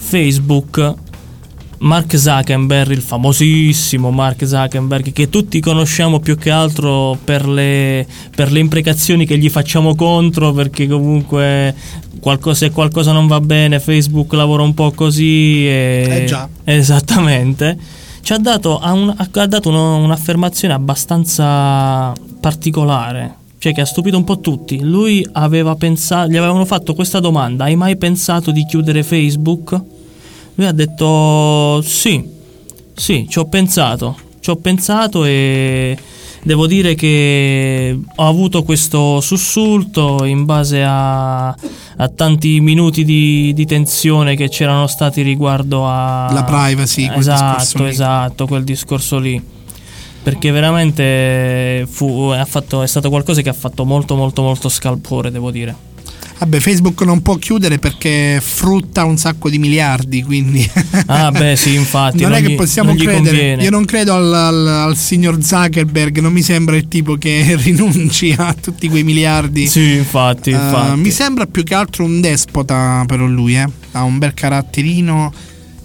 [0.09, 0.95] Facebook,
[1.79, 8.53] Mark Zuckerberg, il famosissimo Mark Zuckerberg, che tutti conosciamo più che altro per le, per
[8.53, 11.75] le imprecazioni che gli facciamo contro, perché comunque
[12.21, 15.67] qualcosa, se qualcosa non va bene Facebook lavora un po' così.
[15.67, 16.49] E, Eh già.
[16.65, 17.77] Esattamente.
[18.23, 24.17] Ci ha dato, ha un- ha dato uno- un'affermazione abbastanza particolare, cioè che ha stupito
[24.17, 24.81] un po' tutti.
[24.81, 29.79] Lui aveva pensato, gli avevano fatto questa domanda: Hai mai pensato di chiudere Facebook?
[30.57, 32.25] Lui ha detto sì,
[32.95, 35.99] sì, ci ho pensato, ci ho pensato e
[36.45, 43.67] devo dire che ho avuto questo sussulto in base a, a tanti minuti di, di
[43.67, 46.31] tensione che c'erano stati riguardo a...
[46.33, 49.43] La privacy, quel Esatto, esatto, quel discorso lì.
[50.23, 55.31] Perché veramente fu, ha fatto- è stato qualcosa che ha fatto molto molto molto scalpore,
[55.31, 55.93] devo dire.
[56.45, 60.69] Vabbè, Facebook non può chiudere perché frutta un sacco di miliardi, quindi
[61.07, 62.21] Ah beh sì, infatti.
[62.23, 63.25] non, è che gli- possiamo non gli credere.
[63.25, 63.63] conviene.
[63.63, 68.35] Io non credo al, al- al signor Zuckerberg, non mi sembra il tipo che rinunci
[68.37, 69.67] a tutti quei miliardi.
[69.67, 71.01] Sì, infatti, Eh, infatti.
[71.01, 73.67] mi sembra più che altro un despota però lui, eh.
[73.93, 75.33] ha un bel caratterino.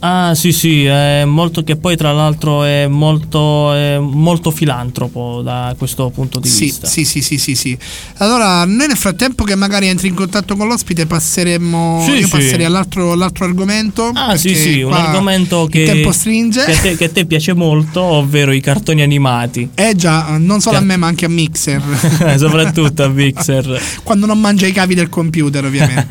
[0.02, 5.76] Ah sì sì, è molto che poi tra l'altro è molto, è molto filantropo da
[5.78, 6.88] questo punto di Sì, vista.
[6.88, 7.78] sì, sì, sì, sì, sì.
[8.18, 12.30] Allora, noi nel frattempo che magari entri in contatto con l'ospite passeremo Sì, io sì.
[12.30, 14.10] passerei all'altro, all'altro argomento.
[14.14, 16.64] Ah sì sì, un argomento che, tempo stringe.
[16.64, 19.70] che, a te, che a te piace molto, ovvero i cartoni animati.
[19.76, 21.82] Eh già, non solo a Cer- me ma anche a Mixer.
[22.40, 23.82] Soprattutto a Mixer.
[24.04, 26.08] Quando non mangia i cavi del computer, ovviamente.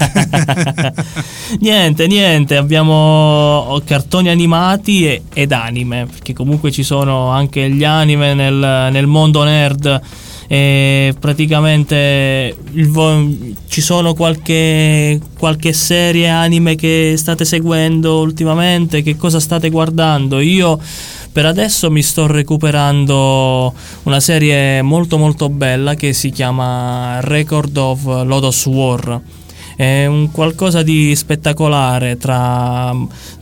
[1.61, 8.34] niente, niente, abbiamo cartoni animati e- ed anime, perché comunque ci sono anche gli anime
[8.34, 10.00] nel, nel mondo nerd.
[10.50, 12.88] E praticamente il
[13.68, 20.40] ci sono qualche, qualche serie anime che state seguendo ultimamente, che cosa state guardando?
[20.40, 20.80] Io
[21.30, 23.72] per adesso mi sto recuperando
[24.04, 29.20] una serie molto molto bella che si chiama Record of Lodos War.
[29.78, 32.92] È un qualcosa di spettacolare tra,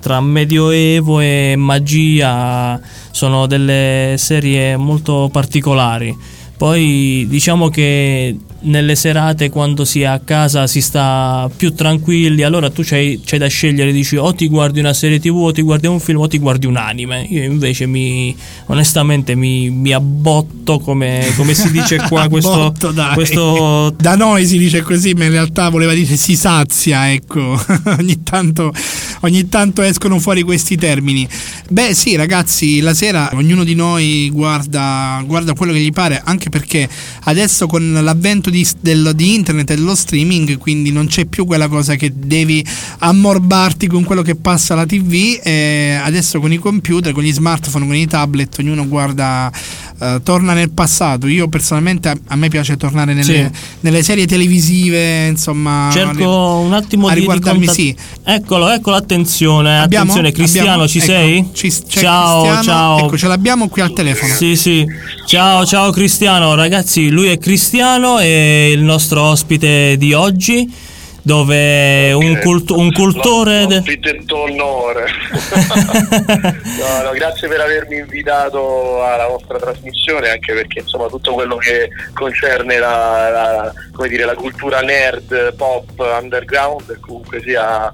[0.03, 2.79] tra medioevo e magia,
[3.11, 6.15] sono delle serie molto particolari.
[6.55, 12.71] Poi diciamo che nelle serate quando si è a casa si sta più tranquilli, allora
[12.71, 15.87] tu c'hai, c'hai da scegliere, dici o ti guardi una serie tv o ti guardi
[15.87, 17.27] un film o ti guardi un anime.
[17.29, 18.35] Io invece mi
[18.67, 23.15] onestamente mi, mi abbotto come, come si dice qua questo, Abbotto, dai.
[23.15, 27.61] questo Da noi si dice così, ma in realtà voleva dire si sazia, ecco.
[27.99, 28.73] ogni, tanto,
[29.21, 31.29] ogni tanto escono fuori questi termini.
[31.69, 36.51] Beh, sì, ragazzi, la sera ognuno di noi guarda, guarda quello che gli pare, anche
[36.51, 36.89] perché
[37.25, 41.69] adesso con l'avvento di, del- di internet e dello streaming, quindi non c'è più quella
[41.69, 42.65] cosa che devi
[42.99, 45.41] ammorbarti con quello che passa alla TV.
[45.43, 49.51] E adesso con i computer, con gli smartphone, con i tablet, ognuno guarda.
[49.99, 51.27] eh, torna nel passato.
[51.27, 53.59] Io personalmente a, a me piace tornare nelle, Sì.
[53.81, 55.89] nelle serie televisive, insomma.
[55.91, 57.97] cerco un attimo a di, di riguardarmi, contat- sì.
[58.23, 60.03] Eccolo, eccolo, attenzione, Abbiamo?
[60.11, 60.89] attenzione Cristiano, Abbiamo?
[60.89, 61.49] ci Ecco, sei?
[61.55, 62.63] ci- ciao, Cristiano.
[62.63, 62.99] ciao.
[63.07, 64.35] Ecco, ce l'abbiamo qui al telefono.
[64.35, 64.85] Sì, sì.
[65.27, 66.55] Ciao, ciao Cristiano.
[66.55, 73.67] Ragazzi, lui è Cristiano, è il nostro ospite di oggi, dove un, cult- un cultore...
[73.67, 75.07] de- L'ho detto onore.
[76.79, 81.89] no, no, grazie per avermi invitato alla vostra trasmissione, anche perché insomma tutto quello che
[82.15, 87.93] concerne la, la- come dire, la cultura nerd, pop, underground, comunque sia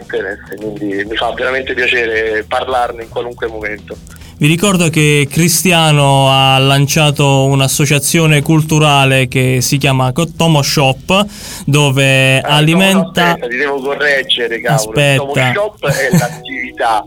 [0.00, 3.96] interesse, quindi mi fa veramente piacere parlarne in qualunque momento.
[4.40, 11.26] Vi ricordo che Cristiano ha lanciato un'associazione culturale che si chiama Tomo Shop,
[11.66, 12.98] dove Eh, alimenta...
[13.24, 14.90] no, aspetta, ti devo correggere, cavolo.
[14.90, 15.22] Aspetta.
[15.48, 17.04] Il Tomo Shop è l'attività.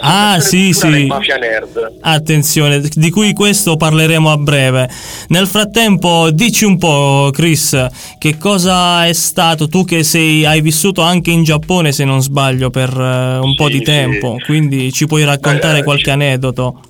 [0.00, 1.06] Ah, sì, sì.
[1.06, 1.96] Mafia Nerd.
[2.00, 4.88] Attenzione, di cui questo parleremo a breve.
[5.28, 7.86] Nel frattempo, dici un po', Chris,
[8.18, 12.70] che cosa è stato tu che sei, hai vissuto anche in Giappone, se non sbaglio,
[12.70, 13.84] per eh, un po' Sì, di sì.
[13.84, 16.80] tempo, quindi ci puoi raccontare Eh, qualche aneddoto.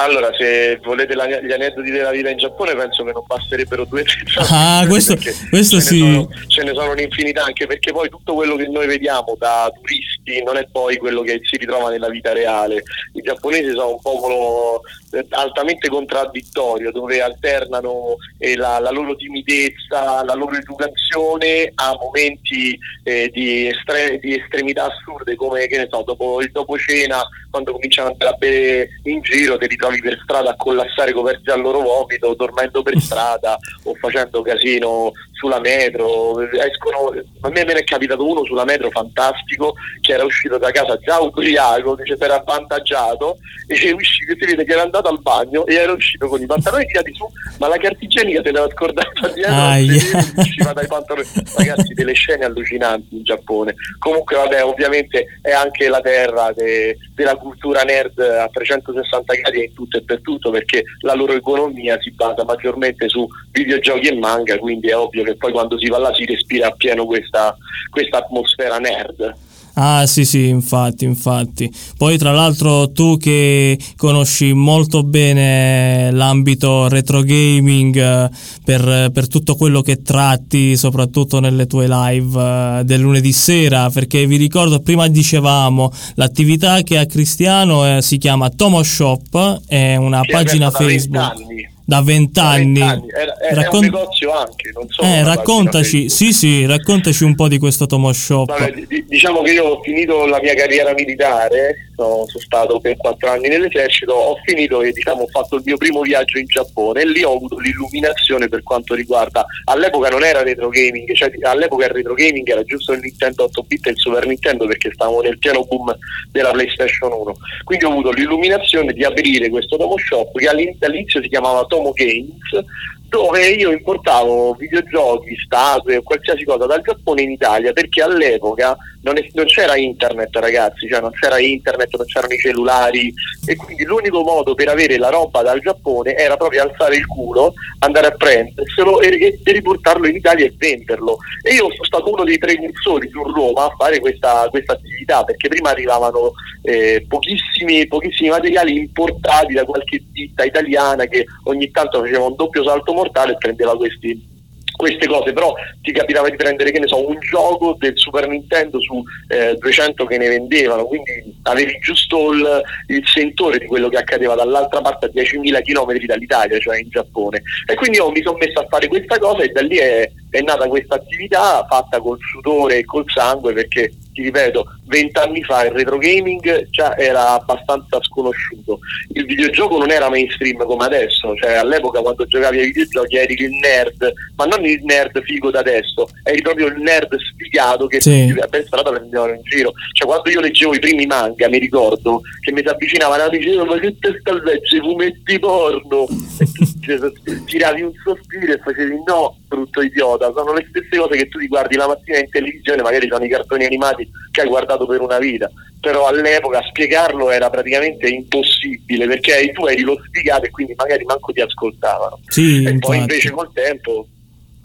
[0.00, 4.02] Allora, se volete la- gli aneddoti della vita in Giappone, penso che non basterebbero due
[4.02, 5.16] o tre Ah, questo-
[5.50, 5.98] questo ce ne sì.
[5.98, 10.40] sono- ce ne sono un'infinità, anche perché poi tutto quello che noi vediamo da turisti
[10.44, 12.82] non è poi quello che si ritrova nella vita reale.
[13.14, 20.22] I giapponesi sono un popolo eh, altamente contraddittorio, dove alternano eh, la, la loro timidezza,
[20.22, 26.02] la loro educazione a momenti eh, di, estre- di estremità assurde, come che ne so,
[26.06, 30.56] dopo il dopo cena, quando cominciano a bere in giro, ti ritrovi per strada a
[30.56, 36.40] collassare coperti dal loro vomito, dormendo per strada o facendo casino sulla metro.
[36.40, 40.70] Escono, a me me ne è capitato uno sulla metro fantastico che era uscito da
[40.70, 45.20] casa già ubriaco, dice si era avvantaggiato e uscito, si vede che era andato al
[45.20, 47.26] bagno e era uscito con i pantaloni tirati su,
[47.58, 49.92] ma la carta igienica te l'aveva scordata dietro, Aia.
[49.92, 51.26] e usciva dai pantaloni.
[51.56, 53.74] Ragazzi, delle scene allucinanti in Giappone.
[53.98, 59.74] Comunque, vabbè, ovviamente è anche la terra de- della cultura nerd a 360 gradi in
[59.74, 64.58] tutto e per tutto, perché la loro economia si basa maggiormente su videogiochi e manga,
[64.58, 67.56] quindi è ovvio che poi quando si va là si respira appieno questa,
[67.90, 69.46] questa atmosfera nerd.
[69.80, 71.72] Ah sì sì, infatti, infatti.
[71.96, 78.28] Poi tra l'altro tu che conosci molto bene l'ambito retro gaming eh,
[78.64, 84.26] per, per tutto quello che tratti, soprattutto nelle tue live eh, del lunedì sera, perché
[84.26, 90.22] vi ricordo, prima dicevamo, l'attività che ha Cristiano eh, si chiama Tomo Shop, è una
[90.22, 91.77] Che pagina Facebook 20 anni.
[91.88, 92.78] Da vent'anni.
[92.78, 93.06] 20 anni.
[93.08, 97.34] È, è- è Raccon- un negozio anche, non solo eh, raccontaci, sì sì, raccontaci un
[97.34, 98.46] po' di questo Tomo Shop.
[98.46, 103.30] Vabbè, di- diciamo che io ho finito la mia carriera militare, sono stato per quattro
[103.30, 107.06] anni nell'esercito, ho finito e diciamo, ho fatto il mio primo viaggio in Giappone e
[107.06, 111.92] lì ho avuto l'illuminazione per quanto riguarda, all'epoca non era retro gaming, cioè all'epoca il
[111.92, 115.38] retro gaming era giusto il Nintendo 8 bit e il Super Nintendo perché stavamo nel
[115.38, 115.96] pieno boom
[116.30, 117.36] della PlayStation 1.
[117.64, 121.92] Quindi ho avuto l'illuminazione di aprire questo Tomo Shop che all'in- all'inizio si chiamava Tomo
[121.92, 122.64] Games,
[123.08, 129.16] dove io importavo videogiochi, statue o qualsiasi cosa dal Giappone in Italia perché all'epoca non,
[129.16, 133.12] è- non c'era internet ragazzi, cioè non c'era internet, non c'erano i cellulari
[133.46, 137.54] e quindi l'unico modo per avere la roba dal Giappone era proprio alzare il culo,
[137.78, 139.08] andare a prenderselo e,
[139.42, 141.18] e- riportarlo in Italia e venderlo.
[141.42, 145.48] E io sono stato uno dei precursori su Roma a fare questa, questa attività perché
[145.48, 146.32] prima arrivavano
[146.62, 152.62] eh, pochissimi, pochissimi materiali importati da qualche ditta italiana che ogni tanto faceva un doppio
[152.64, 154.36] salto mortale e prendeva questi
[154.78, 158.80] queste cose, però ti capitava di prendere, che ne so, un gioco del Super Nintendo
[158.80, 163.96] su eh, 200 che ne vendevano, quindi avevi giusto il, il sentore di quello che
[163.96, 167.42] accadeva dall'altra parte a 10.000 km dall'Italia, cioè in Giappone.
[167.66, 170.40] E quindi io mi sono messo a fare questa cosa e da lì è, è
[170.40, 175.70] nata questa attività fatta col sudore e col sangue perché ti ripeto, vent'anni fa il
[175.70, 178.80] retro gaming già era abbastanza sconosciuto.
[179.12, 183.52] Il videogioco non era mainstream come adesso, cioè all'epoca quando giocavi ai videogiochi eri il
[183.52, 188.34] nerd, ma non il nerd figo da adesso, eri proprio il nerd sfigato che Sì.
[188.50, 189.72] per strada prendevano in giro.
[189.92, 193.70] Cioè quando io leggevo i primi manga, mi ricordo che mi si avvicinavano e dicevano
[193.74, 196.08] ma che te sta a leggere fumetti porno?
[196.40, 196.98] E tu cioè,
[197.44, 201.48] tiravi un sospiro e facevi no, brutto idiota, sono le stesse cose che tu ti
[201.48, 205.18] guardi la mattina in televisione, magari sono i cartoni animati che hai guardato per una
[205.18, 211.04] vita, però all'epoca spiegarlo era praticamente impossibile perché tu eri lo sfigato e quindi magari
[211.04, 212.20] manco ti ascoltavano.
[212.28, 214.06] Sì, e poi invece col tempo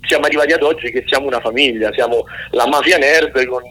[0.05, 3.63] siamo arrivati ad oggi che siamo una famiglia, siamo la Mafia Nerd con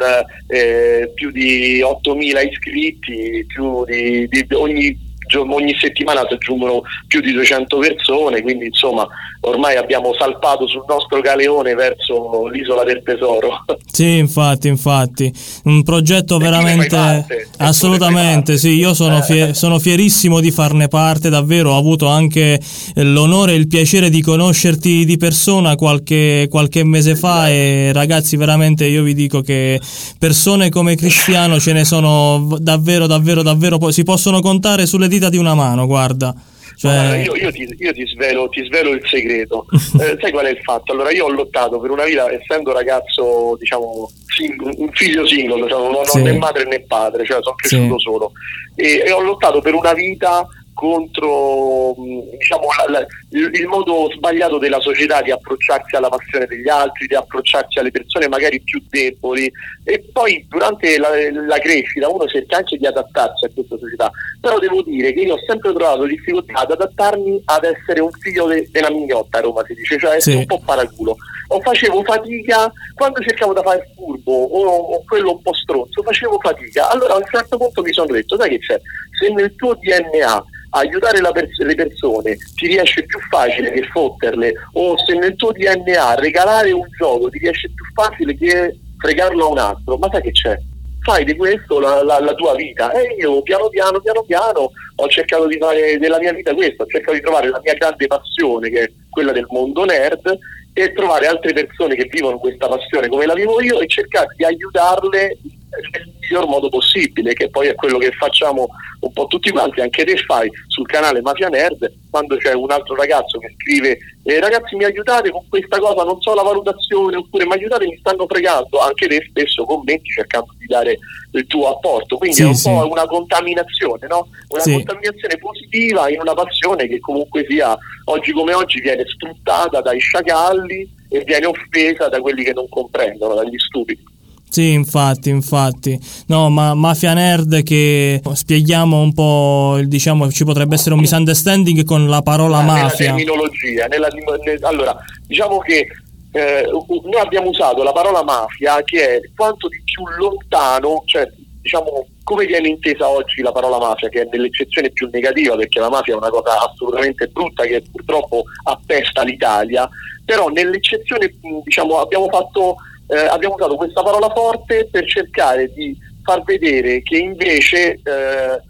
[0.49, 7.33] eh, più di 8.000 iscritti, più di, di- ogni, ogni settimana si aggiungono più di
[7.33, 9.07] 200 persone, quindi insomma
[9.45, 13.65] ormai abbiamo salpato sul nostro galeone verso l'isola del tesoro.
[13.93, 15.31] Sì, infatti, infatti,
[15.65, 19.23] un progetto E veramente parte, assolutamente, sì, io sono, Eh.
[19.23, 22.59] fie- sono fierissimo di farne parte, davvero, ho avuto anche
[22.95, 28.37] eh, l'onore e il piacere di conoscerti di persona qualche, qualche mese fa e ragazzi,
[28.37, 29.79] veramente io vi dico che
[30.19, 35.22] persone come Cristiano ce ne sono davvero, davvero, davvero, po- si possono contare sulle dita
[35.29, 36.35] di una mano, guarda.
[36.75, 39.67] Cioè, io, io ti, io ti svelo, ti svelo il segreto.
[40.01, 40.93] Eh, sai qual è il fatto?
[40.93, 45.79] Allora, io ho lottato per una vita, essendo ragazzo, diciamo, sing- un figlio singolo, cioè
[45.81, 46.23] non ho Sì.
[46.23, 48.05] né madre né padre, cioè sono cresciuto Sì.
[48.05, 48.33] solo.
[48.75, 54.11] E, e ho lottato per una vita contro mh, diciamo, la- la- il, il modo
[54.15, 58.83] sbagliato della società di approcciarsi alla passione degli altri, di approcciarsi alle persone magari più
[58.89, 59.51] deboli
[59.85, 61.09] e poi durante la,
[61.47, 64.11] la crescita uno cerca anche di adattarsi a questa società,
[64.41, 68.47] però devo dire che io ho sempre trovato difficoltà ad adattarmi ad essere un figlio
[68.47, 70.39] de- della mignotta a Roma si dice, cioè essere Sì.
[70.41, 71.17] un po' paraculo.
[71.49, 74.65] O facevo fatica quando cercavo di fare il furbo o,
[74.95, 76.89] o quello un po' stronzo, facevo fatica.
[76.91, 78.81] Allora a un certo punto mi sono detto, sai che c'è?
[79.19, 84.53] Se nel tuo DNA aiutare pers- le persone ti riesce più facile che fotterle.
[84.75, 89.51] O se nel tuo DNA regalare un gioco ti riesce più facile che fregarlo a
[89.51, 90.57] un altro, ma sai che c'è?
[91.01, 92.93] Fai di questo la, la- la tua vita.
[92.93, 96.87] E io piano piano, piano piano ho cercato di fare della mia vita questo, ho
[96.87, 100.39] cercato di trovare la mia grande passione che è quella del mondo nerd
[100.75, 104.45] e trovare altre persone che vivono questa passione come la vivo io e cercare di
[104.45, 105.37] aiutarle
[105.81, 108.69] nel miglior modo possibile, che poi è quello che facciamo
[109.01, 112.95] un po' tutti quanti, anche te fai sul canale Mafia Nerd, quando c'è un altro
[112.95, 117.47] ragazzo che scrive eh, ragazzi mi aiutate con questa cosa, non so la valutazione, oppure
[117.47, 120.99] mi aiutate, mi stanno fregando, anche te spesso commenti cercando di dare
[121.33, 122.69] il tuo apporto, quindi Sì, è un sì.
[122.69, 124.29] po' una contaminazione, no?
[124.49, 124.73] Una Sì.
[124.75, 131.01] contaminazione positiva in una passione che comunque sia oggi come oggi viene sfruttata dai sciacalli
[131.09, 134.11] e viene offesa da quelli che non comprendono, dagli stupidi.
[134.53, 135.99] Sì, infatti, infatti.
[136.27, 141.85] No, ma Mafia Nerd che spieghiamo un po', il- diciamo, ci potrebbe essere un misunderstanding
[141.85, 143.07] con la parola Ah, nella mafia.
[143.07, 143.87] terminologia.
[143.87, 144.95] nella- ne- allora,
[145.27, 145.87] diciamo che
[146.35, 151.27] eh, noi abbiamo usato la parola mafia che è quanto di più lontano, cioè
[151.63, 155.89] diciamo come viene intesa oggi la parola mafia, che è nell'eccezione più negativa, perché la
[155.91, 159.89] mafia è una cosa assolutamente brutta che purtroppo appesta l'Italia,
[160.25, 161.33] però nell'eccezione
[161.65, 162.77] diciamo abbiamo fatto
[163.07, 168.61] eh, abbiamo usato questa parola forte per cercare di far vedere che invece eh,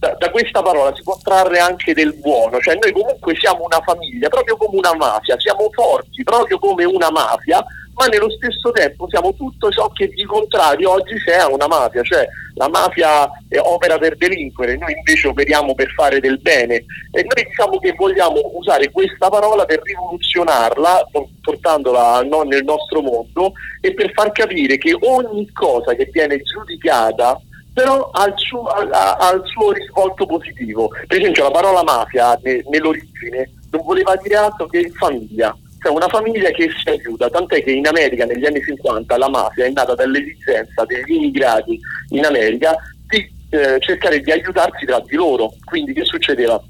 [0.00, 3.80] da, da questa parola si può trarre anche del buono, cioè noi comunque siamo una
[3.84, 7.62] famiglia, proprio come una mafia, siamo forti proprio come una mafia,
[7.94, 12.02] ma nello stesso tempo siamo tutto ciò che di contrario oggi c'è a una mafia,
[12.02, 16.76] cioè la mafia opera per delinquere, noi invece operiamo per fare del bene.
[16.76, 23.02] E noi diciamo che vogliamo usare questa parola per rivoluzionarla, por- portandola no, nel nostro
[23.02, 27.38] mondo e per far capire che ogni cosa che viene giudicata
[27.72, 30.88] però ha il suo, ha- ha suo risvolto positivo.
[31.06, 36.08] Per esempio la parola mafia ne- nell'origine non voleva dire altro che famiglia, cioè una
[36.08, 39.94] famiglia che si aiuta, tant'è che in America negli anni 50 la mafia è nata
[39.94, 41.78] dall'esigenza degli immigrati
[42.10, 42.76] in America
[43.08, 45.52] di eh, cercare di aiutarsi tra di loro.
[45.64, 46.60] Quindi che succedeva?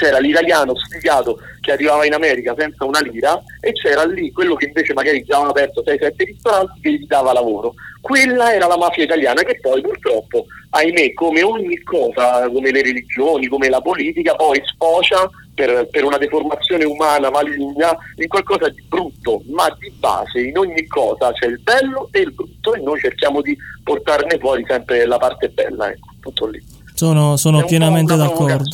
[0.00, 4.64] C'era l'italiano sfigato che arrivava in America senza una lira e c'era lì quello che
[4.64, 7.74] invece magari già aveva aperto 6-7 ristoranti che gli dava lavoro.
[8.00, 13.46] Quella era la mafia italiana che poi purtroppo, ahimè, come ogni cosa, come le religioni,
[13.46, 19.42] come la politica, poi sfocia per, per una deformazione umana maligna in qualcosa di brutto,
[19.50, 23.42] ma di base in ogni cosa c'è il bello e il brutto e noi cerchiamo
[23.42, 26.64] di portarne fuori sempre la parte bella, ecco, tutto lì.
[26.94, 28.64] Sono, sono pienamente d'accordo.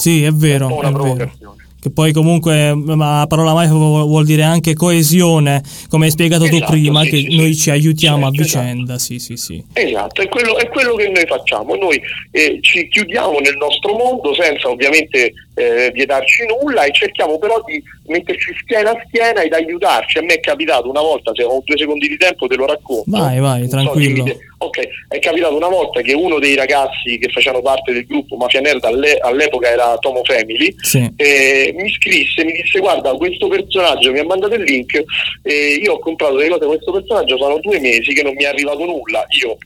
[0.00, 0.92] Sì, è vero, una è vero.
[0.92, 1.58] provocazione.
[1.80, 6.56] Che poi comunque ma la parola mafia vuol dire anche coesione, come hai spiegato tu
[6.56, 7.60] Esatto, prima, sì, che sì, noi sì.
[7.60, 9.64] ci aiutiamo a Certo, vicenda, sì, sì, sì.
[9.72, 11.74] Esatto, è quello, è quello che noi facciamo.
[11.76, 11.98] Noi
[12.32, 17.82] eh, ci chiudiamo nel nostro mondo senza ovviamente eh, vietarci nulla e cerchiamo però di
[18.06, 20.18] metterci schiena a schiena ed aiutarci.
[20.18, 23.04] A me è capitato una volta, se ho due secondi di tempo te lo racconto.
[23.10, 24.24] Vai, vai, so, tranquillo.
[24.24, 24.38] te.
[24.62, 28.60] Ok, è capitato una volta che uno dei ragazzi che facevano parte del gruppo Mafia
[28.60, 31.10] Nerd alle- all'epoca era Tomo Family, Sì.
[31.16, 35.02] eh, mi scrisse, mi disse guarda questo personaggio mi ha mandato il link
[35.42, 38.44] e io ho comprato delle cose da questo personaggio, sono due mesi che non mi
[38.44, 39.56] è arrivato nulla, io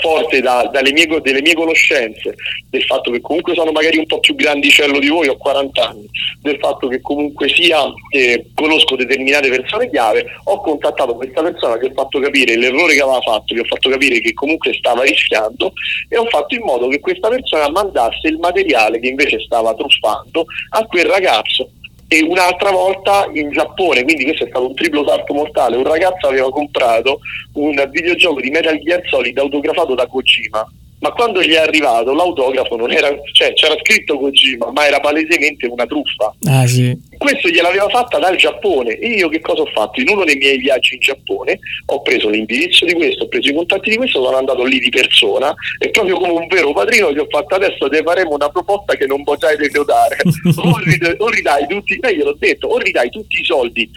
[0.00, 2.34] forte da- dalle mie, delle mie conoscenze,
[2.68, 6.06] del fatto che comunque sono magari un po' più grandicello di voi, ho 40 anni,
[6.40, 11.86] del fatto che comunque sia eh, conosco determinate persone chiave, ho contattato questa persona, gli
[11.86, 15.72] ho fatto capire l'errore che aveva fatto, gli ho fatto capire che comunque stava rischiando
[16.08, 20.44] e ho fatto in modo che questa persona mandasse il materiale che invece stava truffando
[20.70, 21.70] a quel ragazzo
[22.12, 26.26] e un'altra volta in Giappone, quindi questo è stato un triplo salto mortale, un ragazzo
[26.26, 27.20] aveva comprato
[27.52, 30.68] un videogioco di Metal Gear Solid autografato da Kojima,
[31.00, 35.66] ma quando gli è arrivato l'autografo non era, cioè c'era scritto Kojima, ma era palesemente
[35.66, 36.34] una truffa.
[36.44, 36.96] Ah sì.
[37.16, 40.00] Questo gliel'aveva fatta dal Giappone e io che cosa ho fatto?
[40.00, 43.54] In uno dei miei viaggi in Giappone ho preso l'indirizzo di questo, ho preso i
[43.54, 47.18] contatti di questo, sono andato lì di persona e proprio come un vero padrino gli
[47.18, 50.18] ho fatto adesso te faremo una proposta che non potrai rifiutare.
[50.56, 53.90] o, rid- o ridai tutti, eh, gliel'ho detto, o ridai tutti i soldi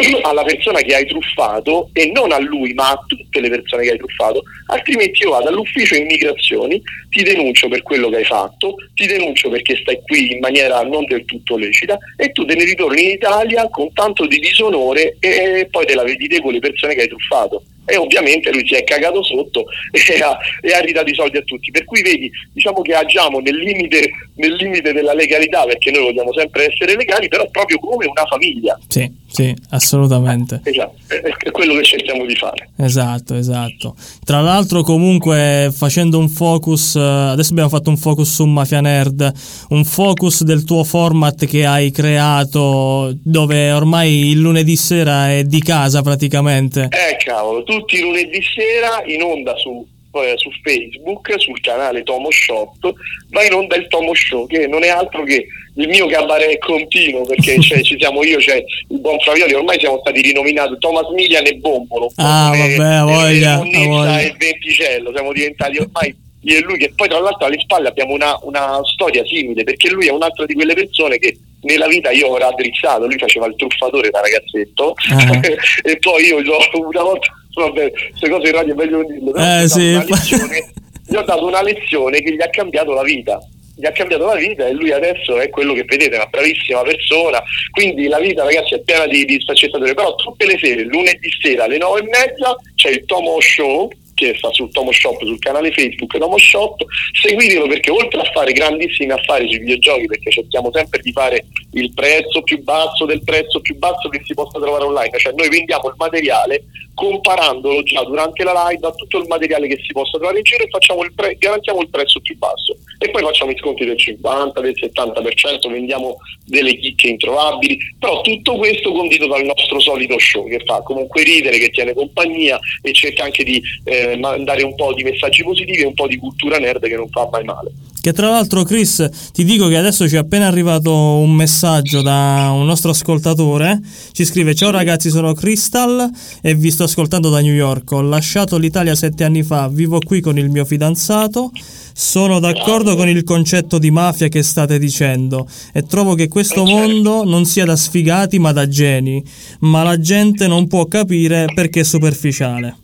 [0.22, 3.92] alla persona che hai truffato e non a lui ma a tutte le persone che
[3.92, 9.06] hai truffato altrimenti io vado all'ufficio immigrazioni ti denuncio per quello che hai fatto ti
[9.06, 13.04] denuncio perché stai qui in maniera non del tutto lecita e tu te ne ritorni
[13.04, 16.94] in Italia con tanto di disonore e poi te la vedi te con le persone
[16.94, 21.10] che hai truffato e ovviamente lui si è cagato sotto e ha, e ha ridato
[21.10, 25.14] i soldi a tutti per cui vedi diciamo che agiamo nel limite, nel limite della
[25.14, 30.60] legalità perché noi vogliamo sempre essere legali però proprio come una famiglia Sì, sì, assolutamente.
[30.64, 32.70] Esatto, è è quello che cerchiamo di fare.
[32.76, 33.94] Esatto, esatto.
[34.24, 39.32] Tra l'altro, comunque, facendo un focus, eh, adesso abbiamo fatto un focus su Mafia Nerd,
[39.70, 45.60] un focus del tuo format che hai creato, dove ormai il lunedì sera è di
[45.60, 46.88] casa praticamente.
[46.90, 52.30] Eh cavolo, tutti i lunedì sera in onda su, eh, su Facebook, sul canale Tomo
[52.30, 52.92] Shop,
[53.30, 55.46] va in onda il Tomo Show, che non è altro che
[55.76, 58.56] il mio cabaret continuo, perché c'è- ci siamo io, c'è
[58.88, 62.10] il buon Fravioli, ormai siamo stati rinominati Thomas Milian e Bombolo.
[62.16, 64.20] Ah, come- vabbè, come voglia, Monnezza voglia.
[64.20, 68.14] e Venticello, siamo diventati ormai io e lui che poi tra l'altro alle spalle abbiamo
[68.14, 72.28] una, una storia simile perché lui è un'altra di quelle persone che nella vita io
[72.28, 75.40] ho raddrizzato lui faceva il truffatore da ragazzetto Ah.
[75.82, 79.06] e poi io gli ho- una volta vabbè queste cose in radio è meglio non
[79.06, 80.72] dirlo Eh, gli ho dato sì, lezione-
[81.06, 83.38] gli ho dato una lezione che gli ha cambiato la vita
[83.76, 86.82] gli ha cambiato la vita e lui adesso è quello che vedete, è una bravissima
[86.82, 87.42] persona.
[87.70, 89.94] Quindi la vita, ragazzi, è piena di, di sfaccettature.
[89.94, 93.88] Però tutte le sere, lunedì sera alle nove e mezza, c'è il Tomo Show
[94.26, 96.82] che sta sul Tomo Shop, sul canale Facebook Tomo Shop.
[97.22, 101.92] Seguitelo perché oltre a fare grandissimi affari sui videogiochi, perché cerchiamo sempre di fare il
[101.94, 105.88] prezzo più basso del prezzo più basso che si possa trovare online, cioè noi vendiamo
[105.88, 106.64] il materiale
[106.94, 110.64] comparandolo già durante la live a tutto il materiale che si possa trovare in giro
[110.64, 114.60] e il pre- garantiamo il prezzo più basso e poi facciamo i sconti del 50,
[114.60, 120.60] del 70%, vendiamo delle chicche introvabili, però tutto questo condito dal nostro solito show che
[120.66, 125.02] fa comunque ridere, che tiene compagnia e cerca anche di eh, mandare un po' di
[125.02, 127.72] messaggi positivi e un po' di cultura nerd che non fa mai male.
[128.00, 132.50] Che tra l'altro, Chris, ti dico che adesso ci è appena arrivato un messaggio da
[132.50, 133.78] un nostro ascoltatore.
[134.12, 137.92] Ci scrive: Ciao ragazzi, sono Crystal e vi sto ascoltando da New York.
[137.92, 141.50] Ho lasciato l'Italia sette anni fa, vivo qui con il mio fidanzato.
[141.92, 147.24] Sono d'accordo con il concetto di mafia che state dicendo e trovo che questo mondo
[147.24, 149.22] non sia da sfigati ma da geni,
[149.60, 152.79] ma la gente non può capire perché è superficiale.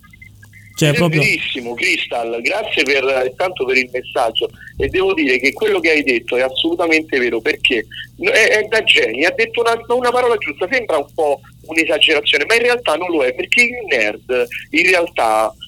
[0.77, 1.22] Cioè, proprio...
[1.22, 4.51] verissimo, Crystal, grazie per, tanto per il messaggio.
[4.77, 7.87] E devo dire che quello che hai detto è assolutamente vero perché
[8.20, 12.57] è, è da geni, ha detto una, una parola giusta, sembra un po' un'esagerazione, ma
[12.57, 15.66] in realtà non lo è perché il nerd in realtà eh,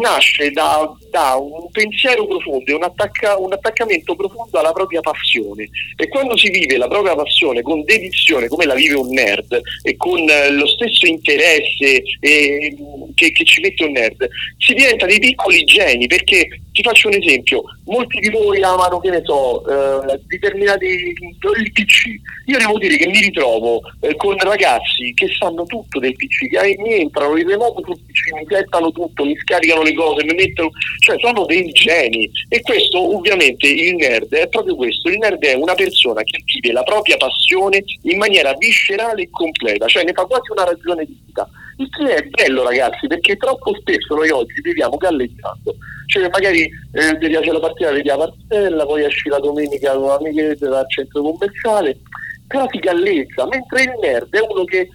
[0.00, 5.68] nasce da, da un pensiero profondo e un, attacca- un attaccamento profondo alla propria passione.
[5.96, 9.96] E quando si vive la propria passione con dedizione come la vive un nerd e
[9.96, 12.76] con eh, lo stesso interesse eh,
[13.14, 14.28] che, che ci mette un nerd
[14.58, 16.48] si diventa dei piccoli geni perché
[16.78, 17.64] ti faccio un esempio.
[17.86, 22.06] Molti di voi amano che ne so eh, determinati il PC
[22.46, 26.76] io devo dire che mi ritrovo eh, con ragazzi che sanno tutto del PC che
[26.78, 30.70] mi entrano in remoto sul PC mi settano tutto mi scaricano le cose mi mettono
[31.00, 32.30] cioè sono dei geni.
[32.48, 35.08] E questo ovviamente il nerd è proprio questo.
[35.08, 39.86] Il nerd è una persona che vive la propria passione in maniera viscerale e completa
[39.88, 41.48] cioè ne fa quasi una ragione di vita
[41.78, 45.76] il che è bello ragazzi perché troppo spesso noi oggi viviamo galleggiando
[46.06, 50.10] cioè magari eh, ti piace la partita vedi la partita poi esci la domenica con
[50.10, 51.98] amiche dal centro commerciale
[52.46, 54.88] però si galleggia mentre il nerd è uno che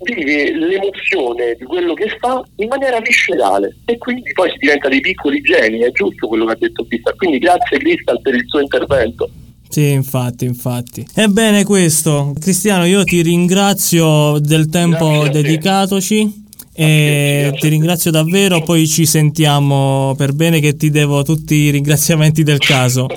[0.00, 5.00] vive l'emozione di quello che fa in maniera viscerale e quindi poi si diventa dei
[5.00, 7.16] piccoli geni, è giusto quello che ha detto Crystal.
[7.16, 9.28] Quindi grazie Crystal per il suo intervento.
[9.68, 11.06] Sì, infatti, infatti.
[11.14, 16.46] Ebbene questo, Cristiano, io ti ringrazio del tempo Grazie dedicatoci
[16.80, 22.44] e ti ringrazio davvero, poi ci sentiamo per bene che ti devo tutti i ringraziamenti
[22.44, 23.08] del caso.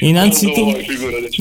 [0.00, 0.74] Innanzitutto,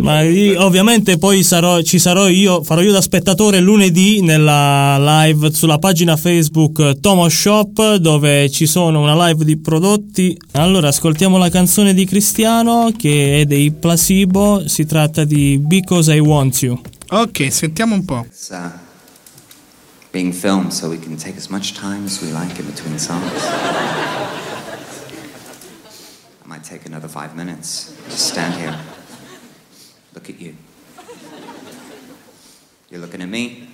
[0.01, 5.53] ma io- ovviamente poi sarò, ci sarò io, farò io da spettatore lunedì nella live
[5.53, 10.37] sulla pagina Facebook Tomo Shop dove ci sono una live di prodotti.
[10.51, 16.19] Allora ascoltiamo la canzone di Cristiano che è dei Placebo, si tratta di Because I
[16.19, 16.77] Want You.
[17.11, 18.25] Ok, sentiamo un po'.
[20.13, 23.31] Being filmed so we can take as much time as we like in between songs.
[23.33, 24.45] I
[26.45, 27.99] might take another five minutes.
[28.05, 28.79] Just stand here.
[30.13, 30.55] Look at you.
[32.91, 33.69] You're looking at me.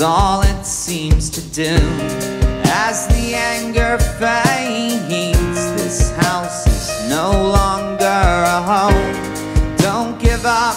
[0.00, 1.76] All it seems to do.
[2.70, 9.76] As the anger fades, this house is no longer a home.
[9.78, 10.76] Don't give up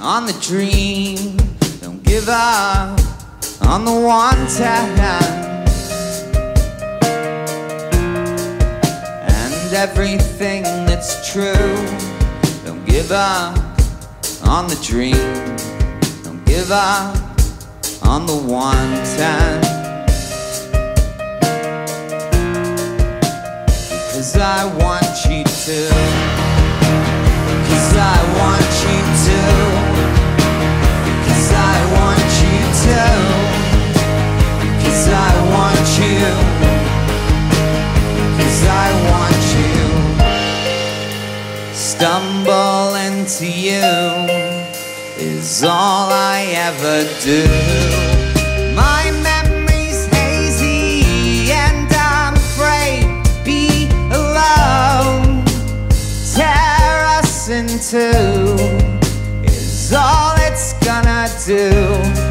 [0.00, 1.36] on the dream.
[1.80, 2.98] Don't give up
[3.62, 4.68] on the one wanted.
[9.28, 11.76] And everything that's true.
[12.64, 13.56] Don't give up
[14.44, 15.14] on the dream.
[16.22, 17.29] Don't give up
[18.10, 19.60] on the wanted.
[24.08, 25.80] Because I want you to.
[27.68, 29.40] Cause I want you to.
[31.24, 33.02] Cause I want you to.
[34.82, 36.26] Cause I want you.
[38.38, 39.78] Cause I want you.
[41.72, 44.49] Stumble into you
[45.20, 47.44] is all I ever do.
[48.74, 55.44] My memory's hazy and I'm afraid to be alone
[56.34, 58.56] tear us in two
[59.44, 62.29] is all it's gonna do.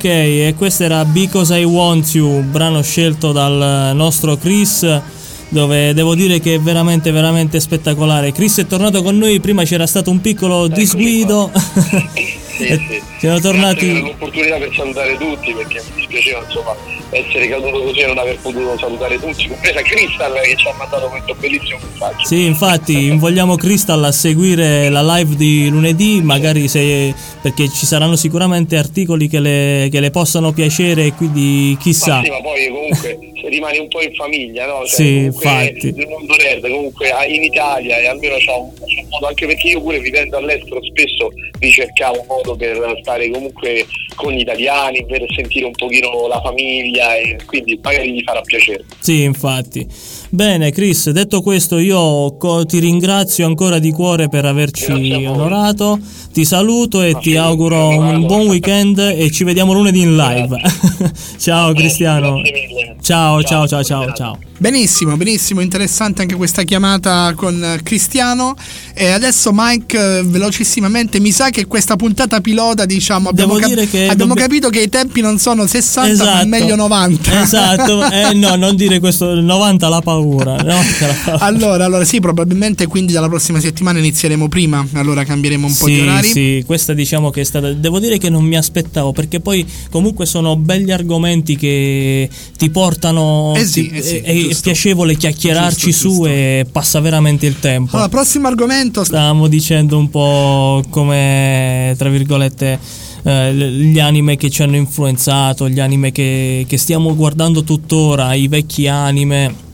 [0.00, 5.02] Ok, e questo era Because I Want You, brano scelto dal nostro Chris
[5.50, 8.32] dove devo dire che è veramente veramente spettacolare.
[8.32, 11.50] Chris è tornato con noi, prima c'era stato un piccolo disguido.
[12.60, 13.02] Sì, E sì.
[13.18, 16.76] Siamo tornati Grazie per l'opportunità per salutare tutti perché mi dispiaceva insomma
[17.10, 21.08] essere caduto così e non aver potuto salutare tutti, compresa Crystal che ci ha mandato
[21.08, 22.24] questo bellissimo messaggio.
[22.24, 28.16] Sì, infatti invogliamo Crystal a seguire la live di lunedì, magari se perché ci saranno
[28.16, 32.16] sicuramente articoli che le, che le possano piacere quindi chissà.
[32.18, 34.84] Ma sì, ma poi comunque se rimani un po' in famiglia, no?
[34.84, 35.86] Cioè, Sì, infatti.
[35.88, 39.68] Il mondo nerd comunque ah, in Italia e almeno c'ha un, un modo, anche perché
[39.68, 45.24] io pure vivendo all'estero spesso ricercavo un modo per stare comunque con gli italiani, per
[45.34, 48.84] sentire un pochino la famiglia e quindi magari gli farà piacere.
[48.98, 49.86] Sì, infatti.
[50.30, 54.90] Bene, Chris, detto questo, io co- ti ringrazio ancora di cuore per averci
[55.26, 55.98] onorato.
[56.32, 60.56] Ti saluto e Ma ti auguro un buon weekend e ci vediamo lunedì in live.
[61.38, 62.40] ciao Cristiano.
[62.40, 62.96] Grazie mille.
[63.00, 64.14] Ciao, ciao, ciao, ciao, serata.
[64.14, 64.49] ciao.
[64.70, 68.54] Benissimo, benissimo, interessante anche questa chiamata con eh, Cristiano.
[68.92, 73.88] E adesso Mike, eh, velocissimamente, mi sa che questa puntata pilota, diciamo, abbiamo, Devo dire
[73.88, 76.46] che abbiamo dobbi- capito che i tempi non sono 60, ma Esatto.
[76.48, 77.40] meglio 90.
[77.42, 80.56] Esatto, eh no, non dire questo 90 la paura.
[80.60, 81.44] 90 la paura.
[81.46, 85.94] Allora, allora sì, probabilmente quindi dalla prossima settimana inizieremo prima, allora cambieremo un po' di
[85.94, 86.28] Sì, orari.
[86.28, 87.72] sì, questa diciamo che è stata.
[87.72, 93.54] Devo dire che non mi aspettavo perché poi comunque sono belli argomenti che ti portano.
[93.56, 94.70] Eh sì, ti- eh sì, è, è giusto.
[94.70, 96.26] piacevole chiacchierarci Giusto, su giusto.
[96.26, 97.96] e passa veramente il tempo.
[97.96, 99.04] Allora, prossimo argomento.
[99.04, 102.78] Stavamo dicendo un po' come, tra virgolette,
[103.22, 108.48] eh, gli anime che ci hanno influenzato, gli anime che, che stiamo guardando tuttora, i
[108.48, 109.68] vecchi anime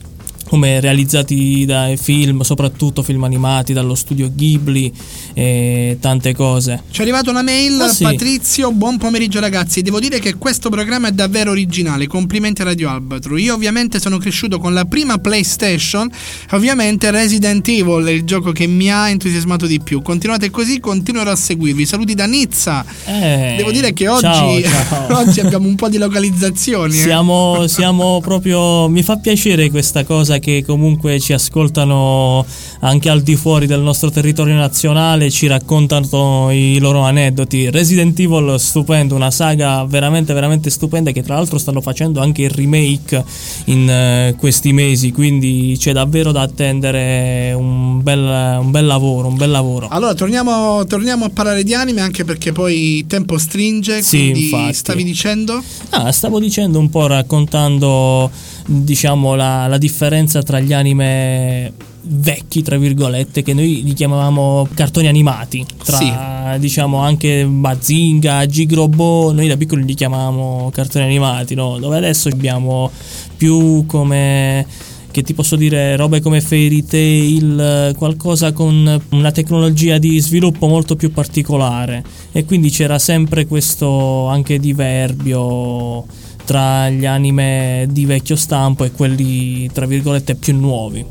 [0.48, 4.92] come realizzati dai film, soprattutto film animati dallo studio Ghibli
[5.34, 6.82] e tante cose.
[6.90, 8.04] Ci è arrivata una mail, Ah, sì.
[8.04, 12.88] Patrizio, buon pomeriggio ragazzi, devo dire che questo programma è davvero originale, complimenti a Radio
[12.90, 13.36] Albatro.
[13.36, 16.08] Io ovviamente sono cresciuto con la prima PlayStation,
[16.52, 20.00] ovviamente Resident Evil è il gioco che mi ha entusiasmato di più.
[20.02, 21.84] Continuate così, continuerò a seguirvi.
[21.86, 22.84] Saluti da Nizza.
[23.06, 25.18] Eh, Devo dire che oggi, ciao, ciao.
[25.26, 26.94] oggi abbiamo un po' di localizzazioni.
[26.94, 27.00] eh.
[27.00, 28.88] Siamo, siamo proprio.
[28.88, 32.44] Mi fa piacere questa cosa che comunque ci ascoltano
[32.80, 37.70] anche al di fuori del nostro territorio nazionale, ci raccontano i loro aneddoti.
[37.70, 41.10] Resident Evil, stupendo, una saga veramente, veramente stupenda.
[41.10, 43.24] Che tra l'altro stanno facendo anche il remake
[43.66, 45.12] in eh, questi mesi.
[45.12, 49.28] Quindi c'è davvero da attendere un bel, un bel lavoro.
[49.28, 49.88] Un bel lavoro.
[49.88, 54.02] Allora, torniamo, torniamo a parlare di anime anche perché poi il tempo stringe.
[54.02, 54.74] Sì, infatti.
[54.74, 55.62] stavi dicendo?
[55.90, 58.30] Ah, stavo dicendo un po' raccontando,
[58.66, 61.72] diciamo, la, la differenza tra gli anime
[62.08, 69.48] vecchi, tra virgolette, che noi li chiamavamo cartoni animati, tra diciamo anche Bazinga, Gigrobo, noi
[69.48, 71.78] da piccoli li chiamavamo cartoni animati, no?
[71.78, 72.90] Dove adesso abbiamo
[73.36, 74.66] più come
[75.10, 80.94] che ti posso dire robe come Fairy Tail, qualcosa con una tecnologia di sviluppo molto
[80.94, 86.04] più particolare e quindi c'era sempre questo anche diverbio
[86.46, 91.04] tra gli anime di vecchio stampo e quelli tra virgolette più nuovi.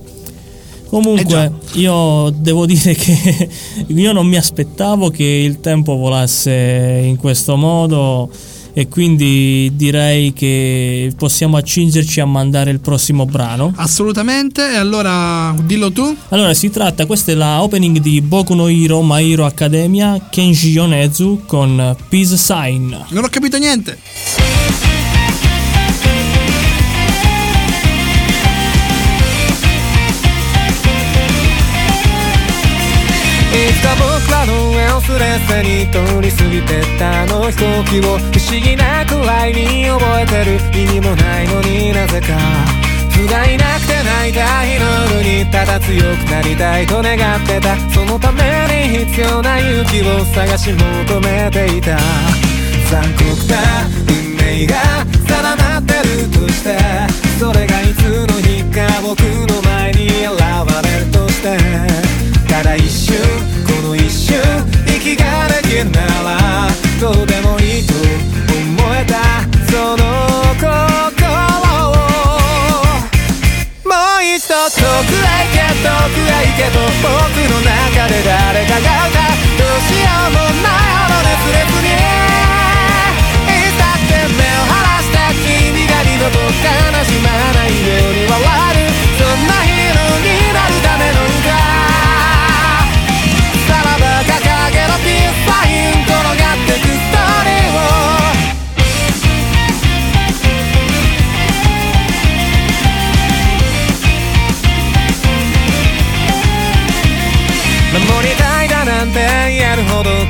[0.87, 3.49] Comunque, io devo dire che
[3.87, 8.29] io non mi aspettavo che il tempo volasse in questo modo
[8.77, 13.73] e quindi direi che possiamo accingerci a mandare il prossimo brano.
[13.75, 14.71] Assolutamente.
[14.71, 16.15] E allora dillo tu.
[16.29, 20.71] Allora, si tratta, questa è la opening di Boku no Hero My Hero Academia Kenji
[20.71, 22.93] Yonezu con Peace Sign.
[23.09, 24.94] Non ho capito niente.
[33.71, 42.27] つか僕らの上をすれすれに通り過ぎてったあの飛行機を不思議なくらいに覚えてる意味もないのになぜか
[43.11, 44.85] 不甲斐なくて泣いた日の
[45.15, 48.43] 夜にただ強くなりたいと願ってたそのため
[48.89, 51.97] に必要な勇気を探し求めていた
[52.91, 54.75] 残酷な運命が
[55.27, 56.77] 定まってるとして
[57.39, 62.04] それがいつの日か僕の前に現れるとして。
[62.55, 63.17] ただ一瞬
[63.67, 64.39] この一瞬
[64.87, 67.27] 息ができるならどう。
[67.27, 67.99] でもいいと思
[68.95, 69.99] えたその
[70.55, 71.27] 心
[71.91, 71.99] を
[73.83, 79.19] もう一度遠くへ行け遠くへ行けと僕の中で誰かが歌
[79.59, 81.91] どうしようもないほど熱烈に
[83.51, 88.74] いつだって目を離した君が二度と悲しまないように笑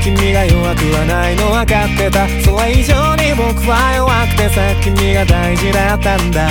[0.06, 2.30] 君が弱くはないの分かってた。
[2.46, 6.48] それ以上に僕は弱くてさ君が大事だったんだ。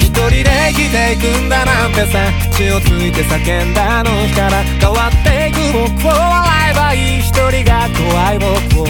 [0.00, 2.18] 一人で生きていくんだなんてさ
[2.50, 4.64] 血をついて叫んだあの日から。
[4.82, 7.20] 変わっていく僕を笑えばいい。
[7.20, 8.86] 一人が怖い僕を。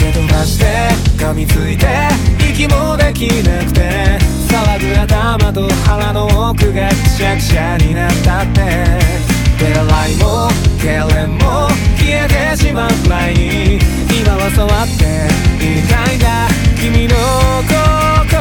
[0.00, 0.66] 蹴飛ばして
[1.16, 1.86] 噛みついて
[2.42, 4.18] 息もできなくて。
[4.50, 9.35] 騒ぐ頭と腹の奥がくしゃくしゃになったって。
[9.58, 13.78] 手洗いも痙攣も消えてしまう前に
[14.12, 15.04] 今は触って
[15.64, 16.46] いたいんだ
[16.76, 17.16] 君の
[17.64, 18.36] 心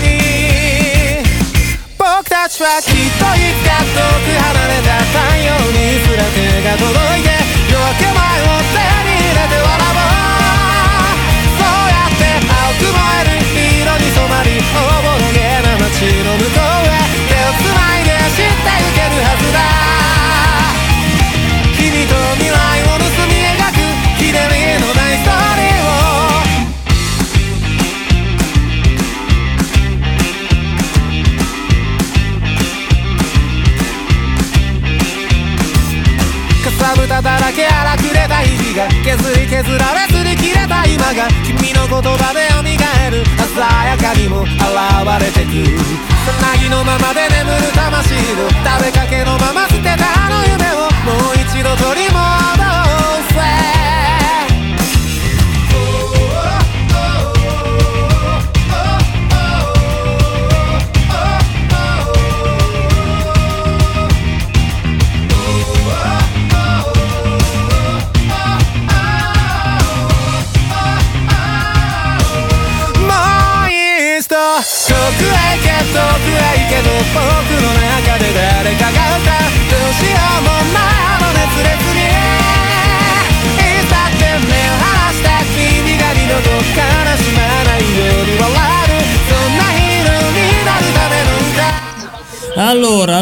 [0.00, 1.20] に
[1.98, 6.88] 僕たちはきっといつか遠く離れた太陽にすら手が届
[7.20, 7.28] いて
[7.68, 8.80] 夜明け前を手
[9.12, 9.15] に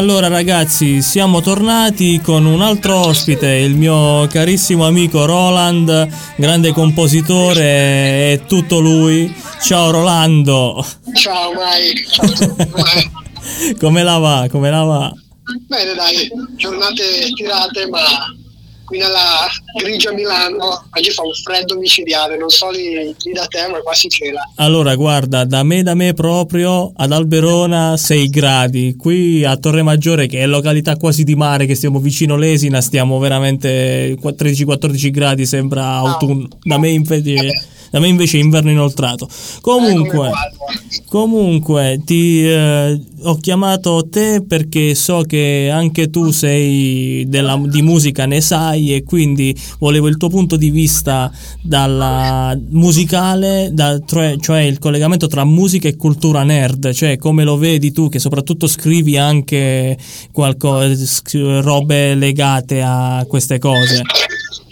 [0.05, 7.63] Allora, ragazzi, siamo tornati con un altro ospite, il mio carissimo amico Roland, grande compositore,
[8.33, 9.33] è tutto lui.
[9.63, 10.85] Ciao Rolando,
[11.15, 12.55] Ciao Mike, ciao
[13.81, 14.47] come la va?
[14.47, 15.11] Come la va?
[15.67, 18.01] Bene dai, giornate tirate ma
[18.85, 23.67] qui nella grigia Milano oggi fa un freddo micidiale, non so lì, lì da te
[23.69, 24.41] ma qua si cela.
[24.55, 30.27] Allora, guarda, da me, da me proprio, ad Alberona 6 gradi, qui a Torre Maggiore,
[30.27, 35.95] che è località quasi di mare, che stiamo vicino Lesina, stiamo veramente 13-14 gradi, sembra
[35.95, 36.47] autunno.
[36.61, 37.73] Da me invece...
[37.95, 39.25] Da me invece è inverno inoltrato.
[39.61, 40.29] Comunque,
[41.07, 48.25] comunque ti eh, ho chiamato te perché so che anche tu sei della, di musica,
[48.25, 51.31] ne sai e quindi volevo il tuo punto di vista
[51.61, 57.93] dalla musicale, da- cioè, il collegamento tra musica e cultura nerd, cioè come lo vedi
[57.93, 59.97] tu che soprattutto scrivi anche
[60.33, 60.93] qualcosa,
[61.61, 64.01] robe legate a queste cose.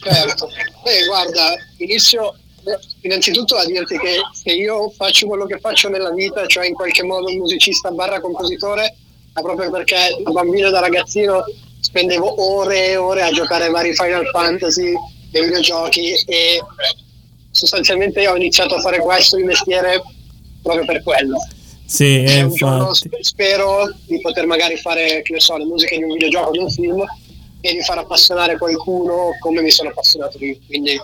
[0.04, 0.50] Certo.
[0.84, 2.36] Beh guarda, inizio
[2.66, 6.74] eh, innanzitutto a dirti che se io faccio quello che faccio nella vita, cioè in
[6.74, 8.96] qualche modo un musicista barra compositore,
[9.34, 11.44] è proprio perché da bambino e da ragazzino
[11.80, 14.94] spendevo ore e ore a giocare vari Final Fantasy
[15.32, 16.64] e videogiochi e
[17.52, 20.02] sostanzialmente io ho iniziato a fare questo di mestiere
[20.62, 21.38] proprio per quello.
[21.86, 26.04] Sì, E un giorno spero di poter magari fare, che ne so, le musiche di
[26.04, 27.04] un videogioco, di un film
[27.62, 30.58] e di far appassionare qualcuno come mi sono appassionato io.
[30.66, 31.00] Quindi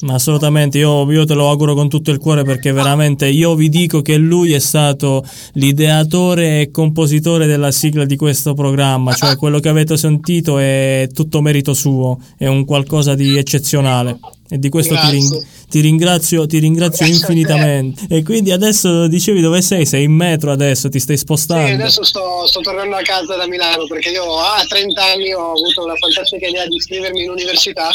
[0.00, 3.68] Ma assolutamente, io, io te lo auguro con tutto il cuore perché veramente io vi
[3.70, 9.60] dico che lui è stato l'ideatore e compositore della sigla di questo programma, cioè quello
[9.60, 14.18] che avete sentito è tutto merito suo, è un qualcosa di eccezionale
[14.50, 18.04] e di questo ti, ring- ti ringrazio, ti ringrazio infinitamente.
[18.10, 19.86] E quindi adesso dicevi dove sei?
[19.86, 21.72] Sei in metro adesso, ti stai Sì, spostando.
[21.72, 25.86] adesso sto, sto tornando a casa da Milano perché io a 30 anni ho avuto
[25.86, 27.88] la fantastica idea di iscrivermi in università.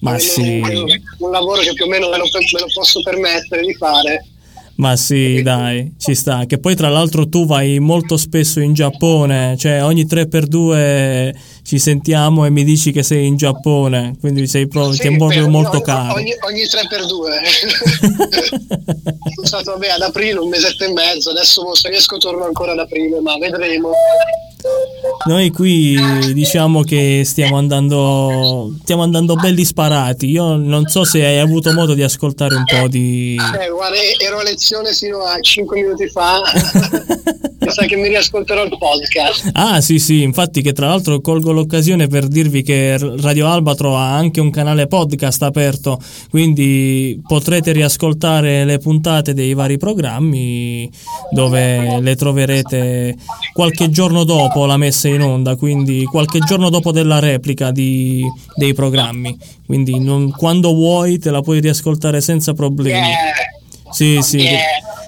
[0.00, 0.60] Ma sì.
[0.62, 4.24] Un, un lavoro che più o meno me lo, me lo posso permettere di fare.
[4.76, 6.46] Ma sì, dai, ci sta.
[6.46, 11.34] Che poi tra l'altro tu vai molto spesso in Giappone, cioè ogni 3x2
[11.70, 15.16] ci sentiamo e mi dici che sei in Giappone, quindi sei proprio, Sì, ti è
[15.16, 16.14] proprio molto no, caro.
[16.14, 17.28] Ogni, ogni 3x2.
[19.36, 22.80] Sono stato vabbè, ad aprile un mesetto e mezzo, adesso se riesco torno ancora ad
[22.80, 23.92] aprile, ma vedremo.
[25.26, 25.96] Noi qui
[26.32, 30.26] diciamo che stiamo andando, stiamo andando belli sparati.
[30.28, 33.36] Io non so se hai avuto modo di ascoltare un po' di...
[33.36, 36.40] Eh, guarda, ero a lezione fino a 5 minuti fa.
[37.60, 39.50] Mi sa che mi riascolterò il podcast.
[39.52, 44.14] Ah sì sì, infatti che tra l'altro colgo l'occasione per dirvi che Radio Albatro ha
[44.14, 45.98] anche un canale podcast aperto,
[46.30, 50.90] quindi potrete riascoltare le puntate dei vari programmi
[51.30, 53.16] dove le troverete
[53.52, 58.24] qualche giorno dopo la messa in onda, quindi qualche giorno dopo della replica di-
[58.56, 59.36] dei programmi.
[59.66, 62.98] Quindi non- quando vuoi te la puoi riascoltare senza problemi.
[62.98, 63.59] Eh,
[63.90, 64.38] Sì, sì.
[64.38, 64.58] Yeah.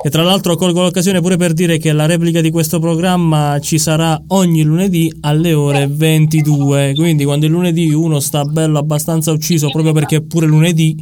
[0.04, 3.78] E tra l'altro colgo l'occasione pure per dire che la replica di questo programma ci
[3.78, 6.94] sarà ogni lunedì alle ore 22.
[6.96, 10.96] Quindi quando il lunedì uno sta bello abbastanza ucciso proprio perché pure lunedì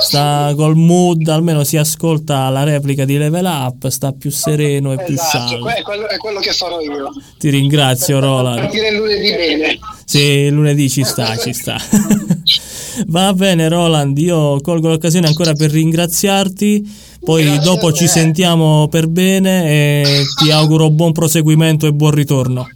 [0.00, 5.04] sta col mood, almeno si ascolta la replica di Level Up, sta più sereno e
[5.04, 5.62] più esatto, sciallo.
[5.64, 7.10] que- è quello, è quello che farò io.
[7.38, 8.60] Ti ringrazio Roland.
[8.60, 9.78] Partire lunedì bene.
[10.06, 11.76] Sì, il lunedì ci sta, ci sta.
[13.08, 19.06] Va bene Roland, io colgo l'occasione ancora per ringraziarti, poi Grazie dopo ci sentiamo per
[19.08, 22.68] bene e ti auguro buon proseguimento e buon ritorno.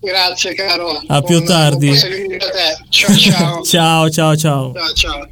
[0.00, 1.02] Grazie caro.
[1.08, 1.86] A più Buon- tardi.
[1.88, 2.76] buon a.
[2.88, 3.62] Ciao ciao.
[3.62, 4.72] Ciao, ciao, ciao.
[4.72, 5.28] ciao ciao.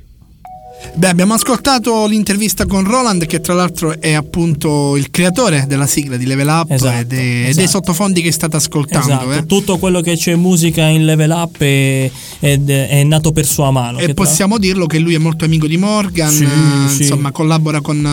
[0.95, 6.17] Beh, abbiamo ascoltato l'intervista con Roland, che tra l'altro è appunto il creatore della sigla
[6.17, 7.67] di Level Up Esatto, è- e dei esatto.
[7.69, 9.07] sottofondi che state ascoltando.
[9.07, 9.47] Esatto, eh.
[9.47, 12.11] tutto quello che c'è musica in level up è,
[12.41, 13.99] ed- è nato per sua mano.
[13.99, 17.03] E che tra- possiamo dirlo che lui è molto amico di Morgan, Sì, eh, sì.
[17.03, 18.05] insomma collabora con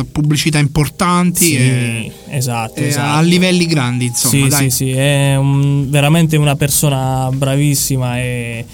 [0.00, 3.16] eh, pubblicità importanti Sì, e, esatto, e esatto.
[3.18, 4.42] a livelli grandi, insomma.
[4.44, 4.70] sì, dai.
[4.70, 8.64] sì, sì, è un- veramente una persona bravissima e,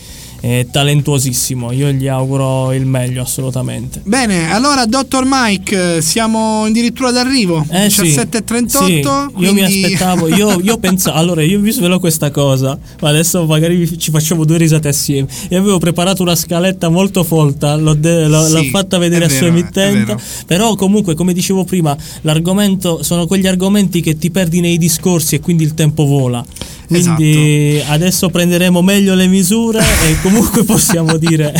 [0.40, 1.72] e talentuosissimo.
[1.72, 4.00] Io gli auguro il meglio assolutamente.
[4.04, 8.66] Bene, allora Dottor Mike, eh, siamo addirittura d'arrivo, Eh sì, 17.38.
[8.86, 13.08] sì, io mi quindi- aspettavo, io, io pensavo, allora io vi svelo questa cosa, ma
[13.08, 15.28] adesso magari ci facciamo due risate assieme.
[15.50, 19.28] Io avevo preparato una scaletta molto folta, l'ho, de- l'ho- Sì, l'ho fatta vedere a
[19.28, 20.16] sua vero, è emittente,
[20.46, 25.40] però comunque come dicevo prima, l'argomento sono quegli argomenti che ti perdi nei discorsi e
[25.40, 26.44] quindi il tempo vola.
[26.90, 27.92] Quindi Esatto.
[27.92, 31.54] adesso prenderemo meglio le misure e comunque possiamo dire,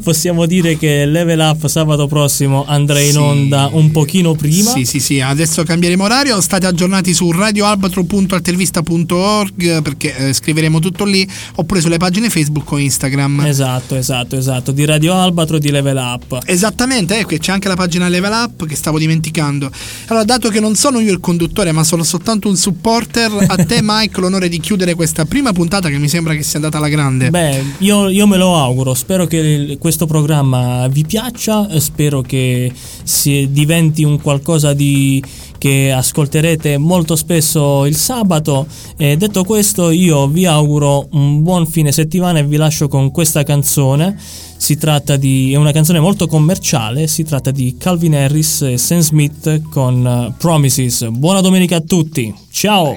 [0.00, 3.16] possiamo dire che Level Up sabato prossimo andrà in Sì.
[3.16, 4.70] onda un pochino prima.
[4.70, 11.28] Sì, sì, sì, adesso cambieremo orario, state aggiornati su radioalbatro.altervista.org perché eh, scriveremo tutto lì,
[11.56, 13.40] oppure sulle pagine Facebook o Instagram.
[13.44, 14.70] Esatto, esatto, esatto.
[14.70, 16.38] Di Radio Albatro di Level Up.
[16.44, 19.68] Esattamente, ecco, e c'è anche la pagina Level Up che stavo dimenticando.
[20.06, 23.80] Allora, dato che non sono io il conduttore, ma sono soltanto un supporter, a te
[23.96, 27.30] Mike l'onore di chiudere questa prima puntata che mi sembra che sia andata alla grande.
[27.30, 28.94] Beh, io, io me lo auguro.
[28.94, 31.68] Spero che questo programma vi piaccia.
[31.68, 32.72] eh, Spero che
[33.02, 35.22] si diventi un qualcosa di
[35.58, 38.66] che ascolterete molto spesso il sabato.
[38.96, 43.42] E detto questo, io vi auguro un buon fine settimana e vi lascio con questa
[43.42, 44.16] canzone.
[44.56, 47.06] Si tratta di è una canzone molto commerciale.
[47.06, 51.08] Si tratta di Calvin Harris e Sam Smith con eh, Promises.
[51.10, 52.34] Buona domenica a tutti.
[52.50, 52.96] Ciao.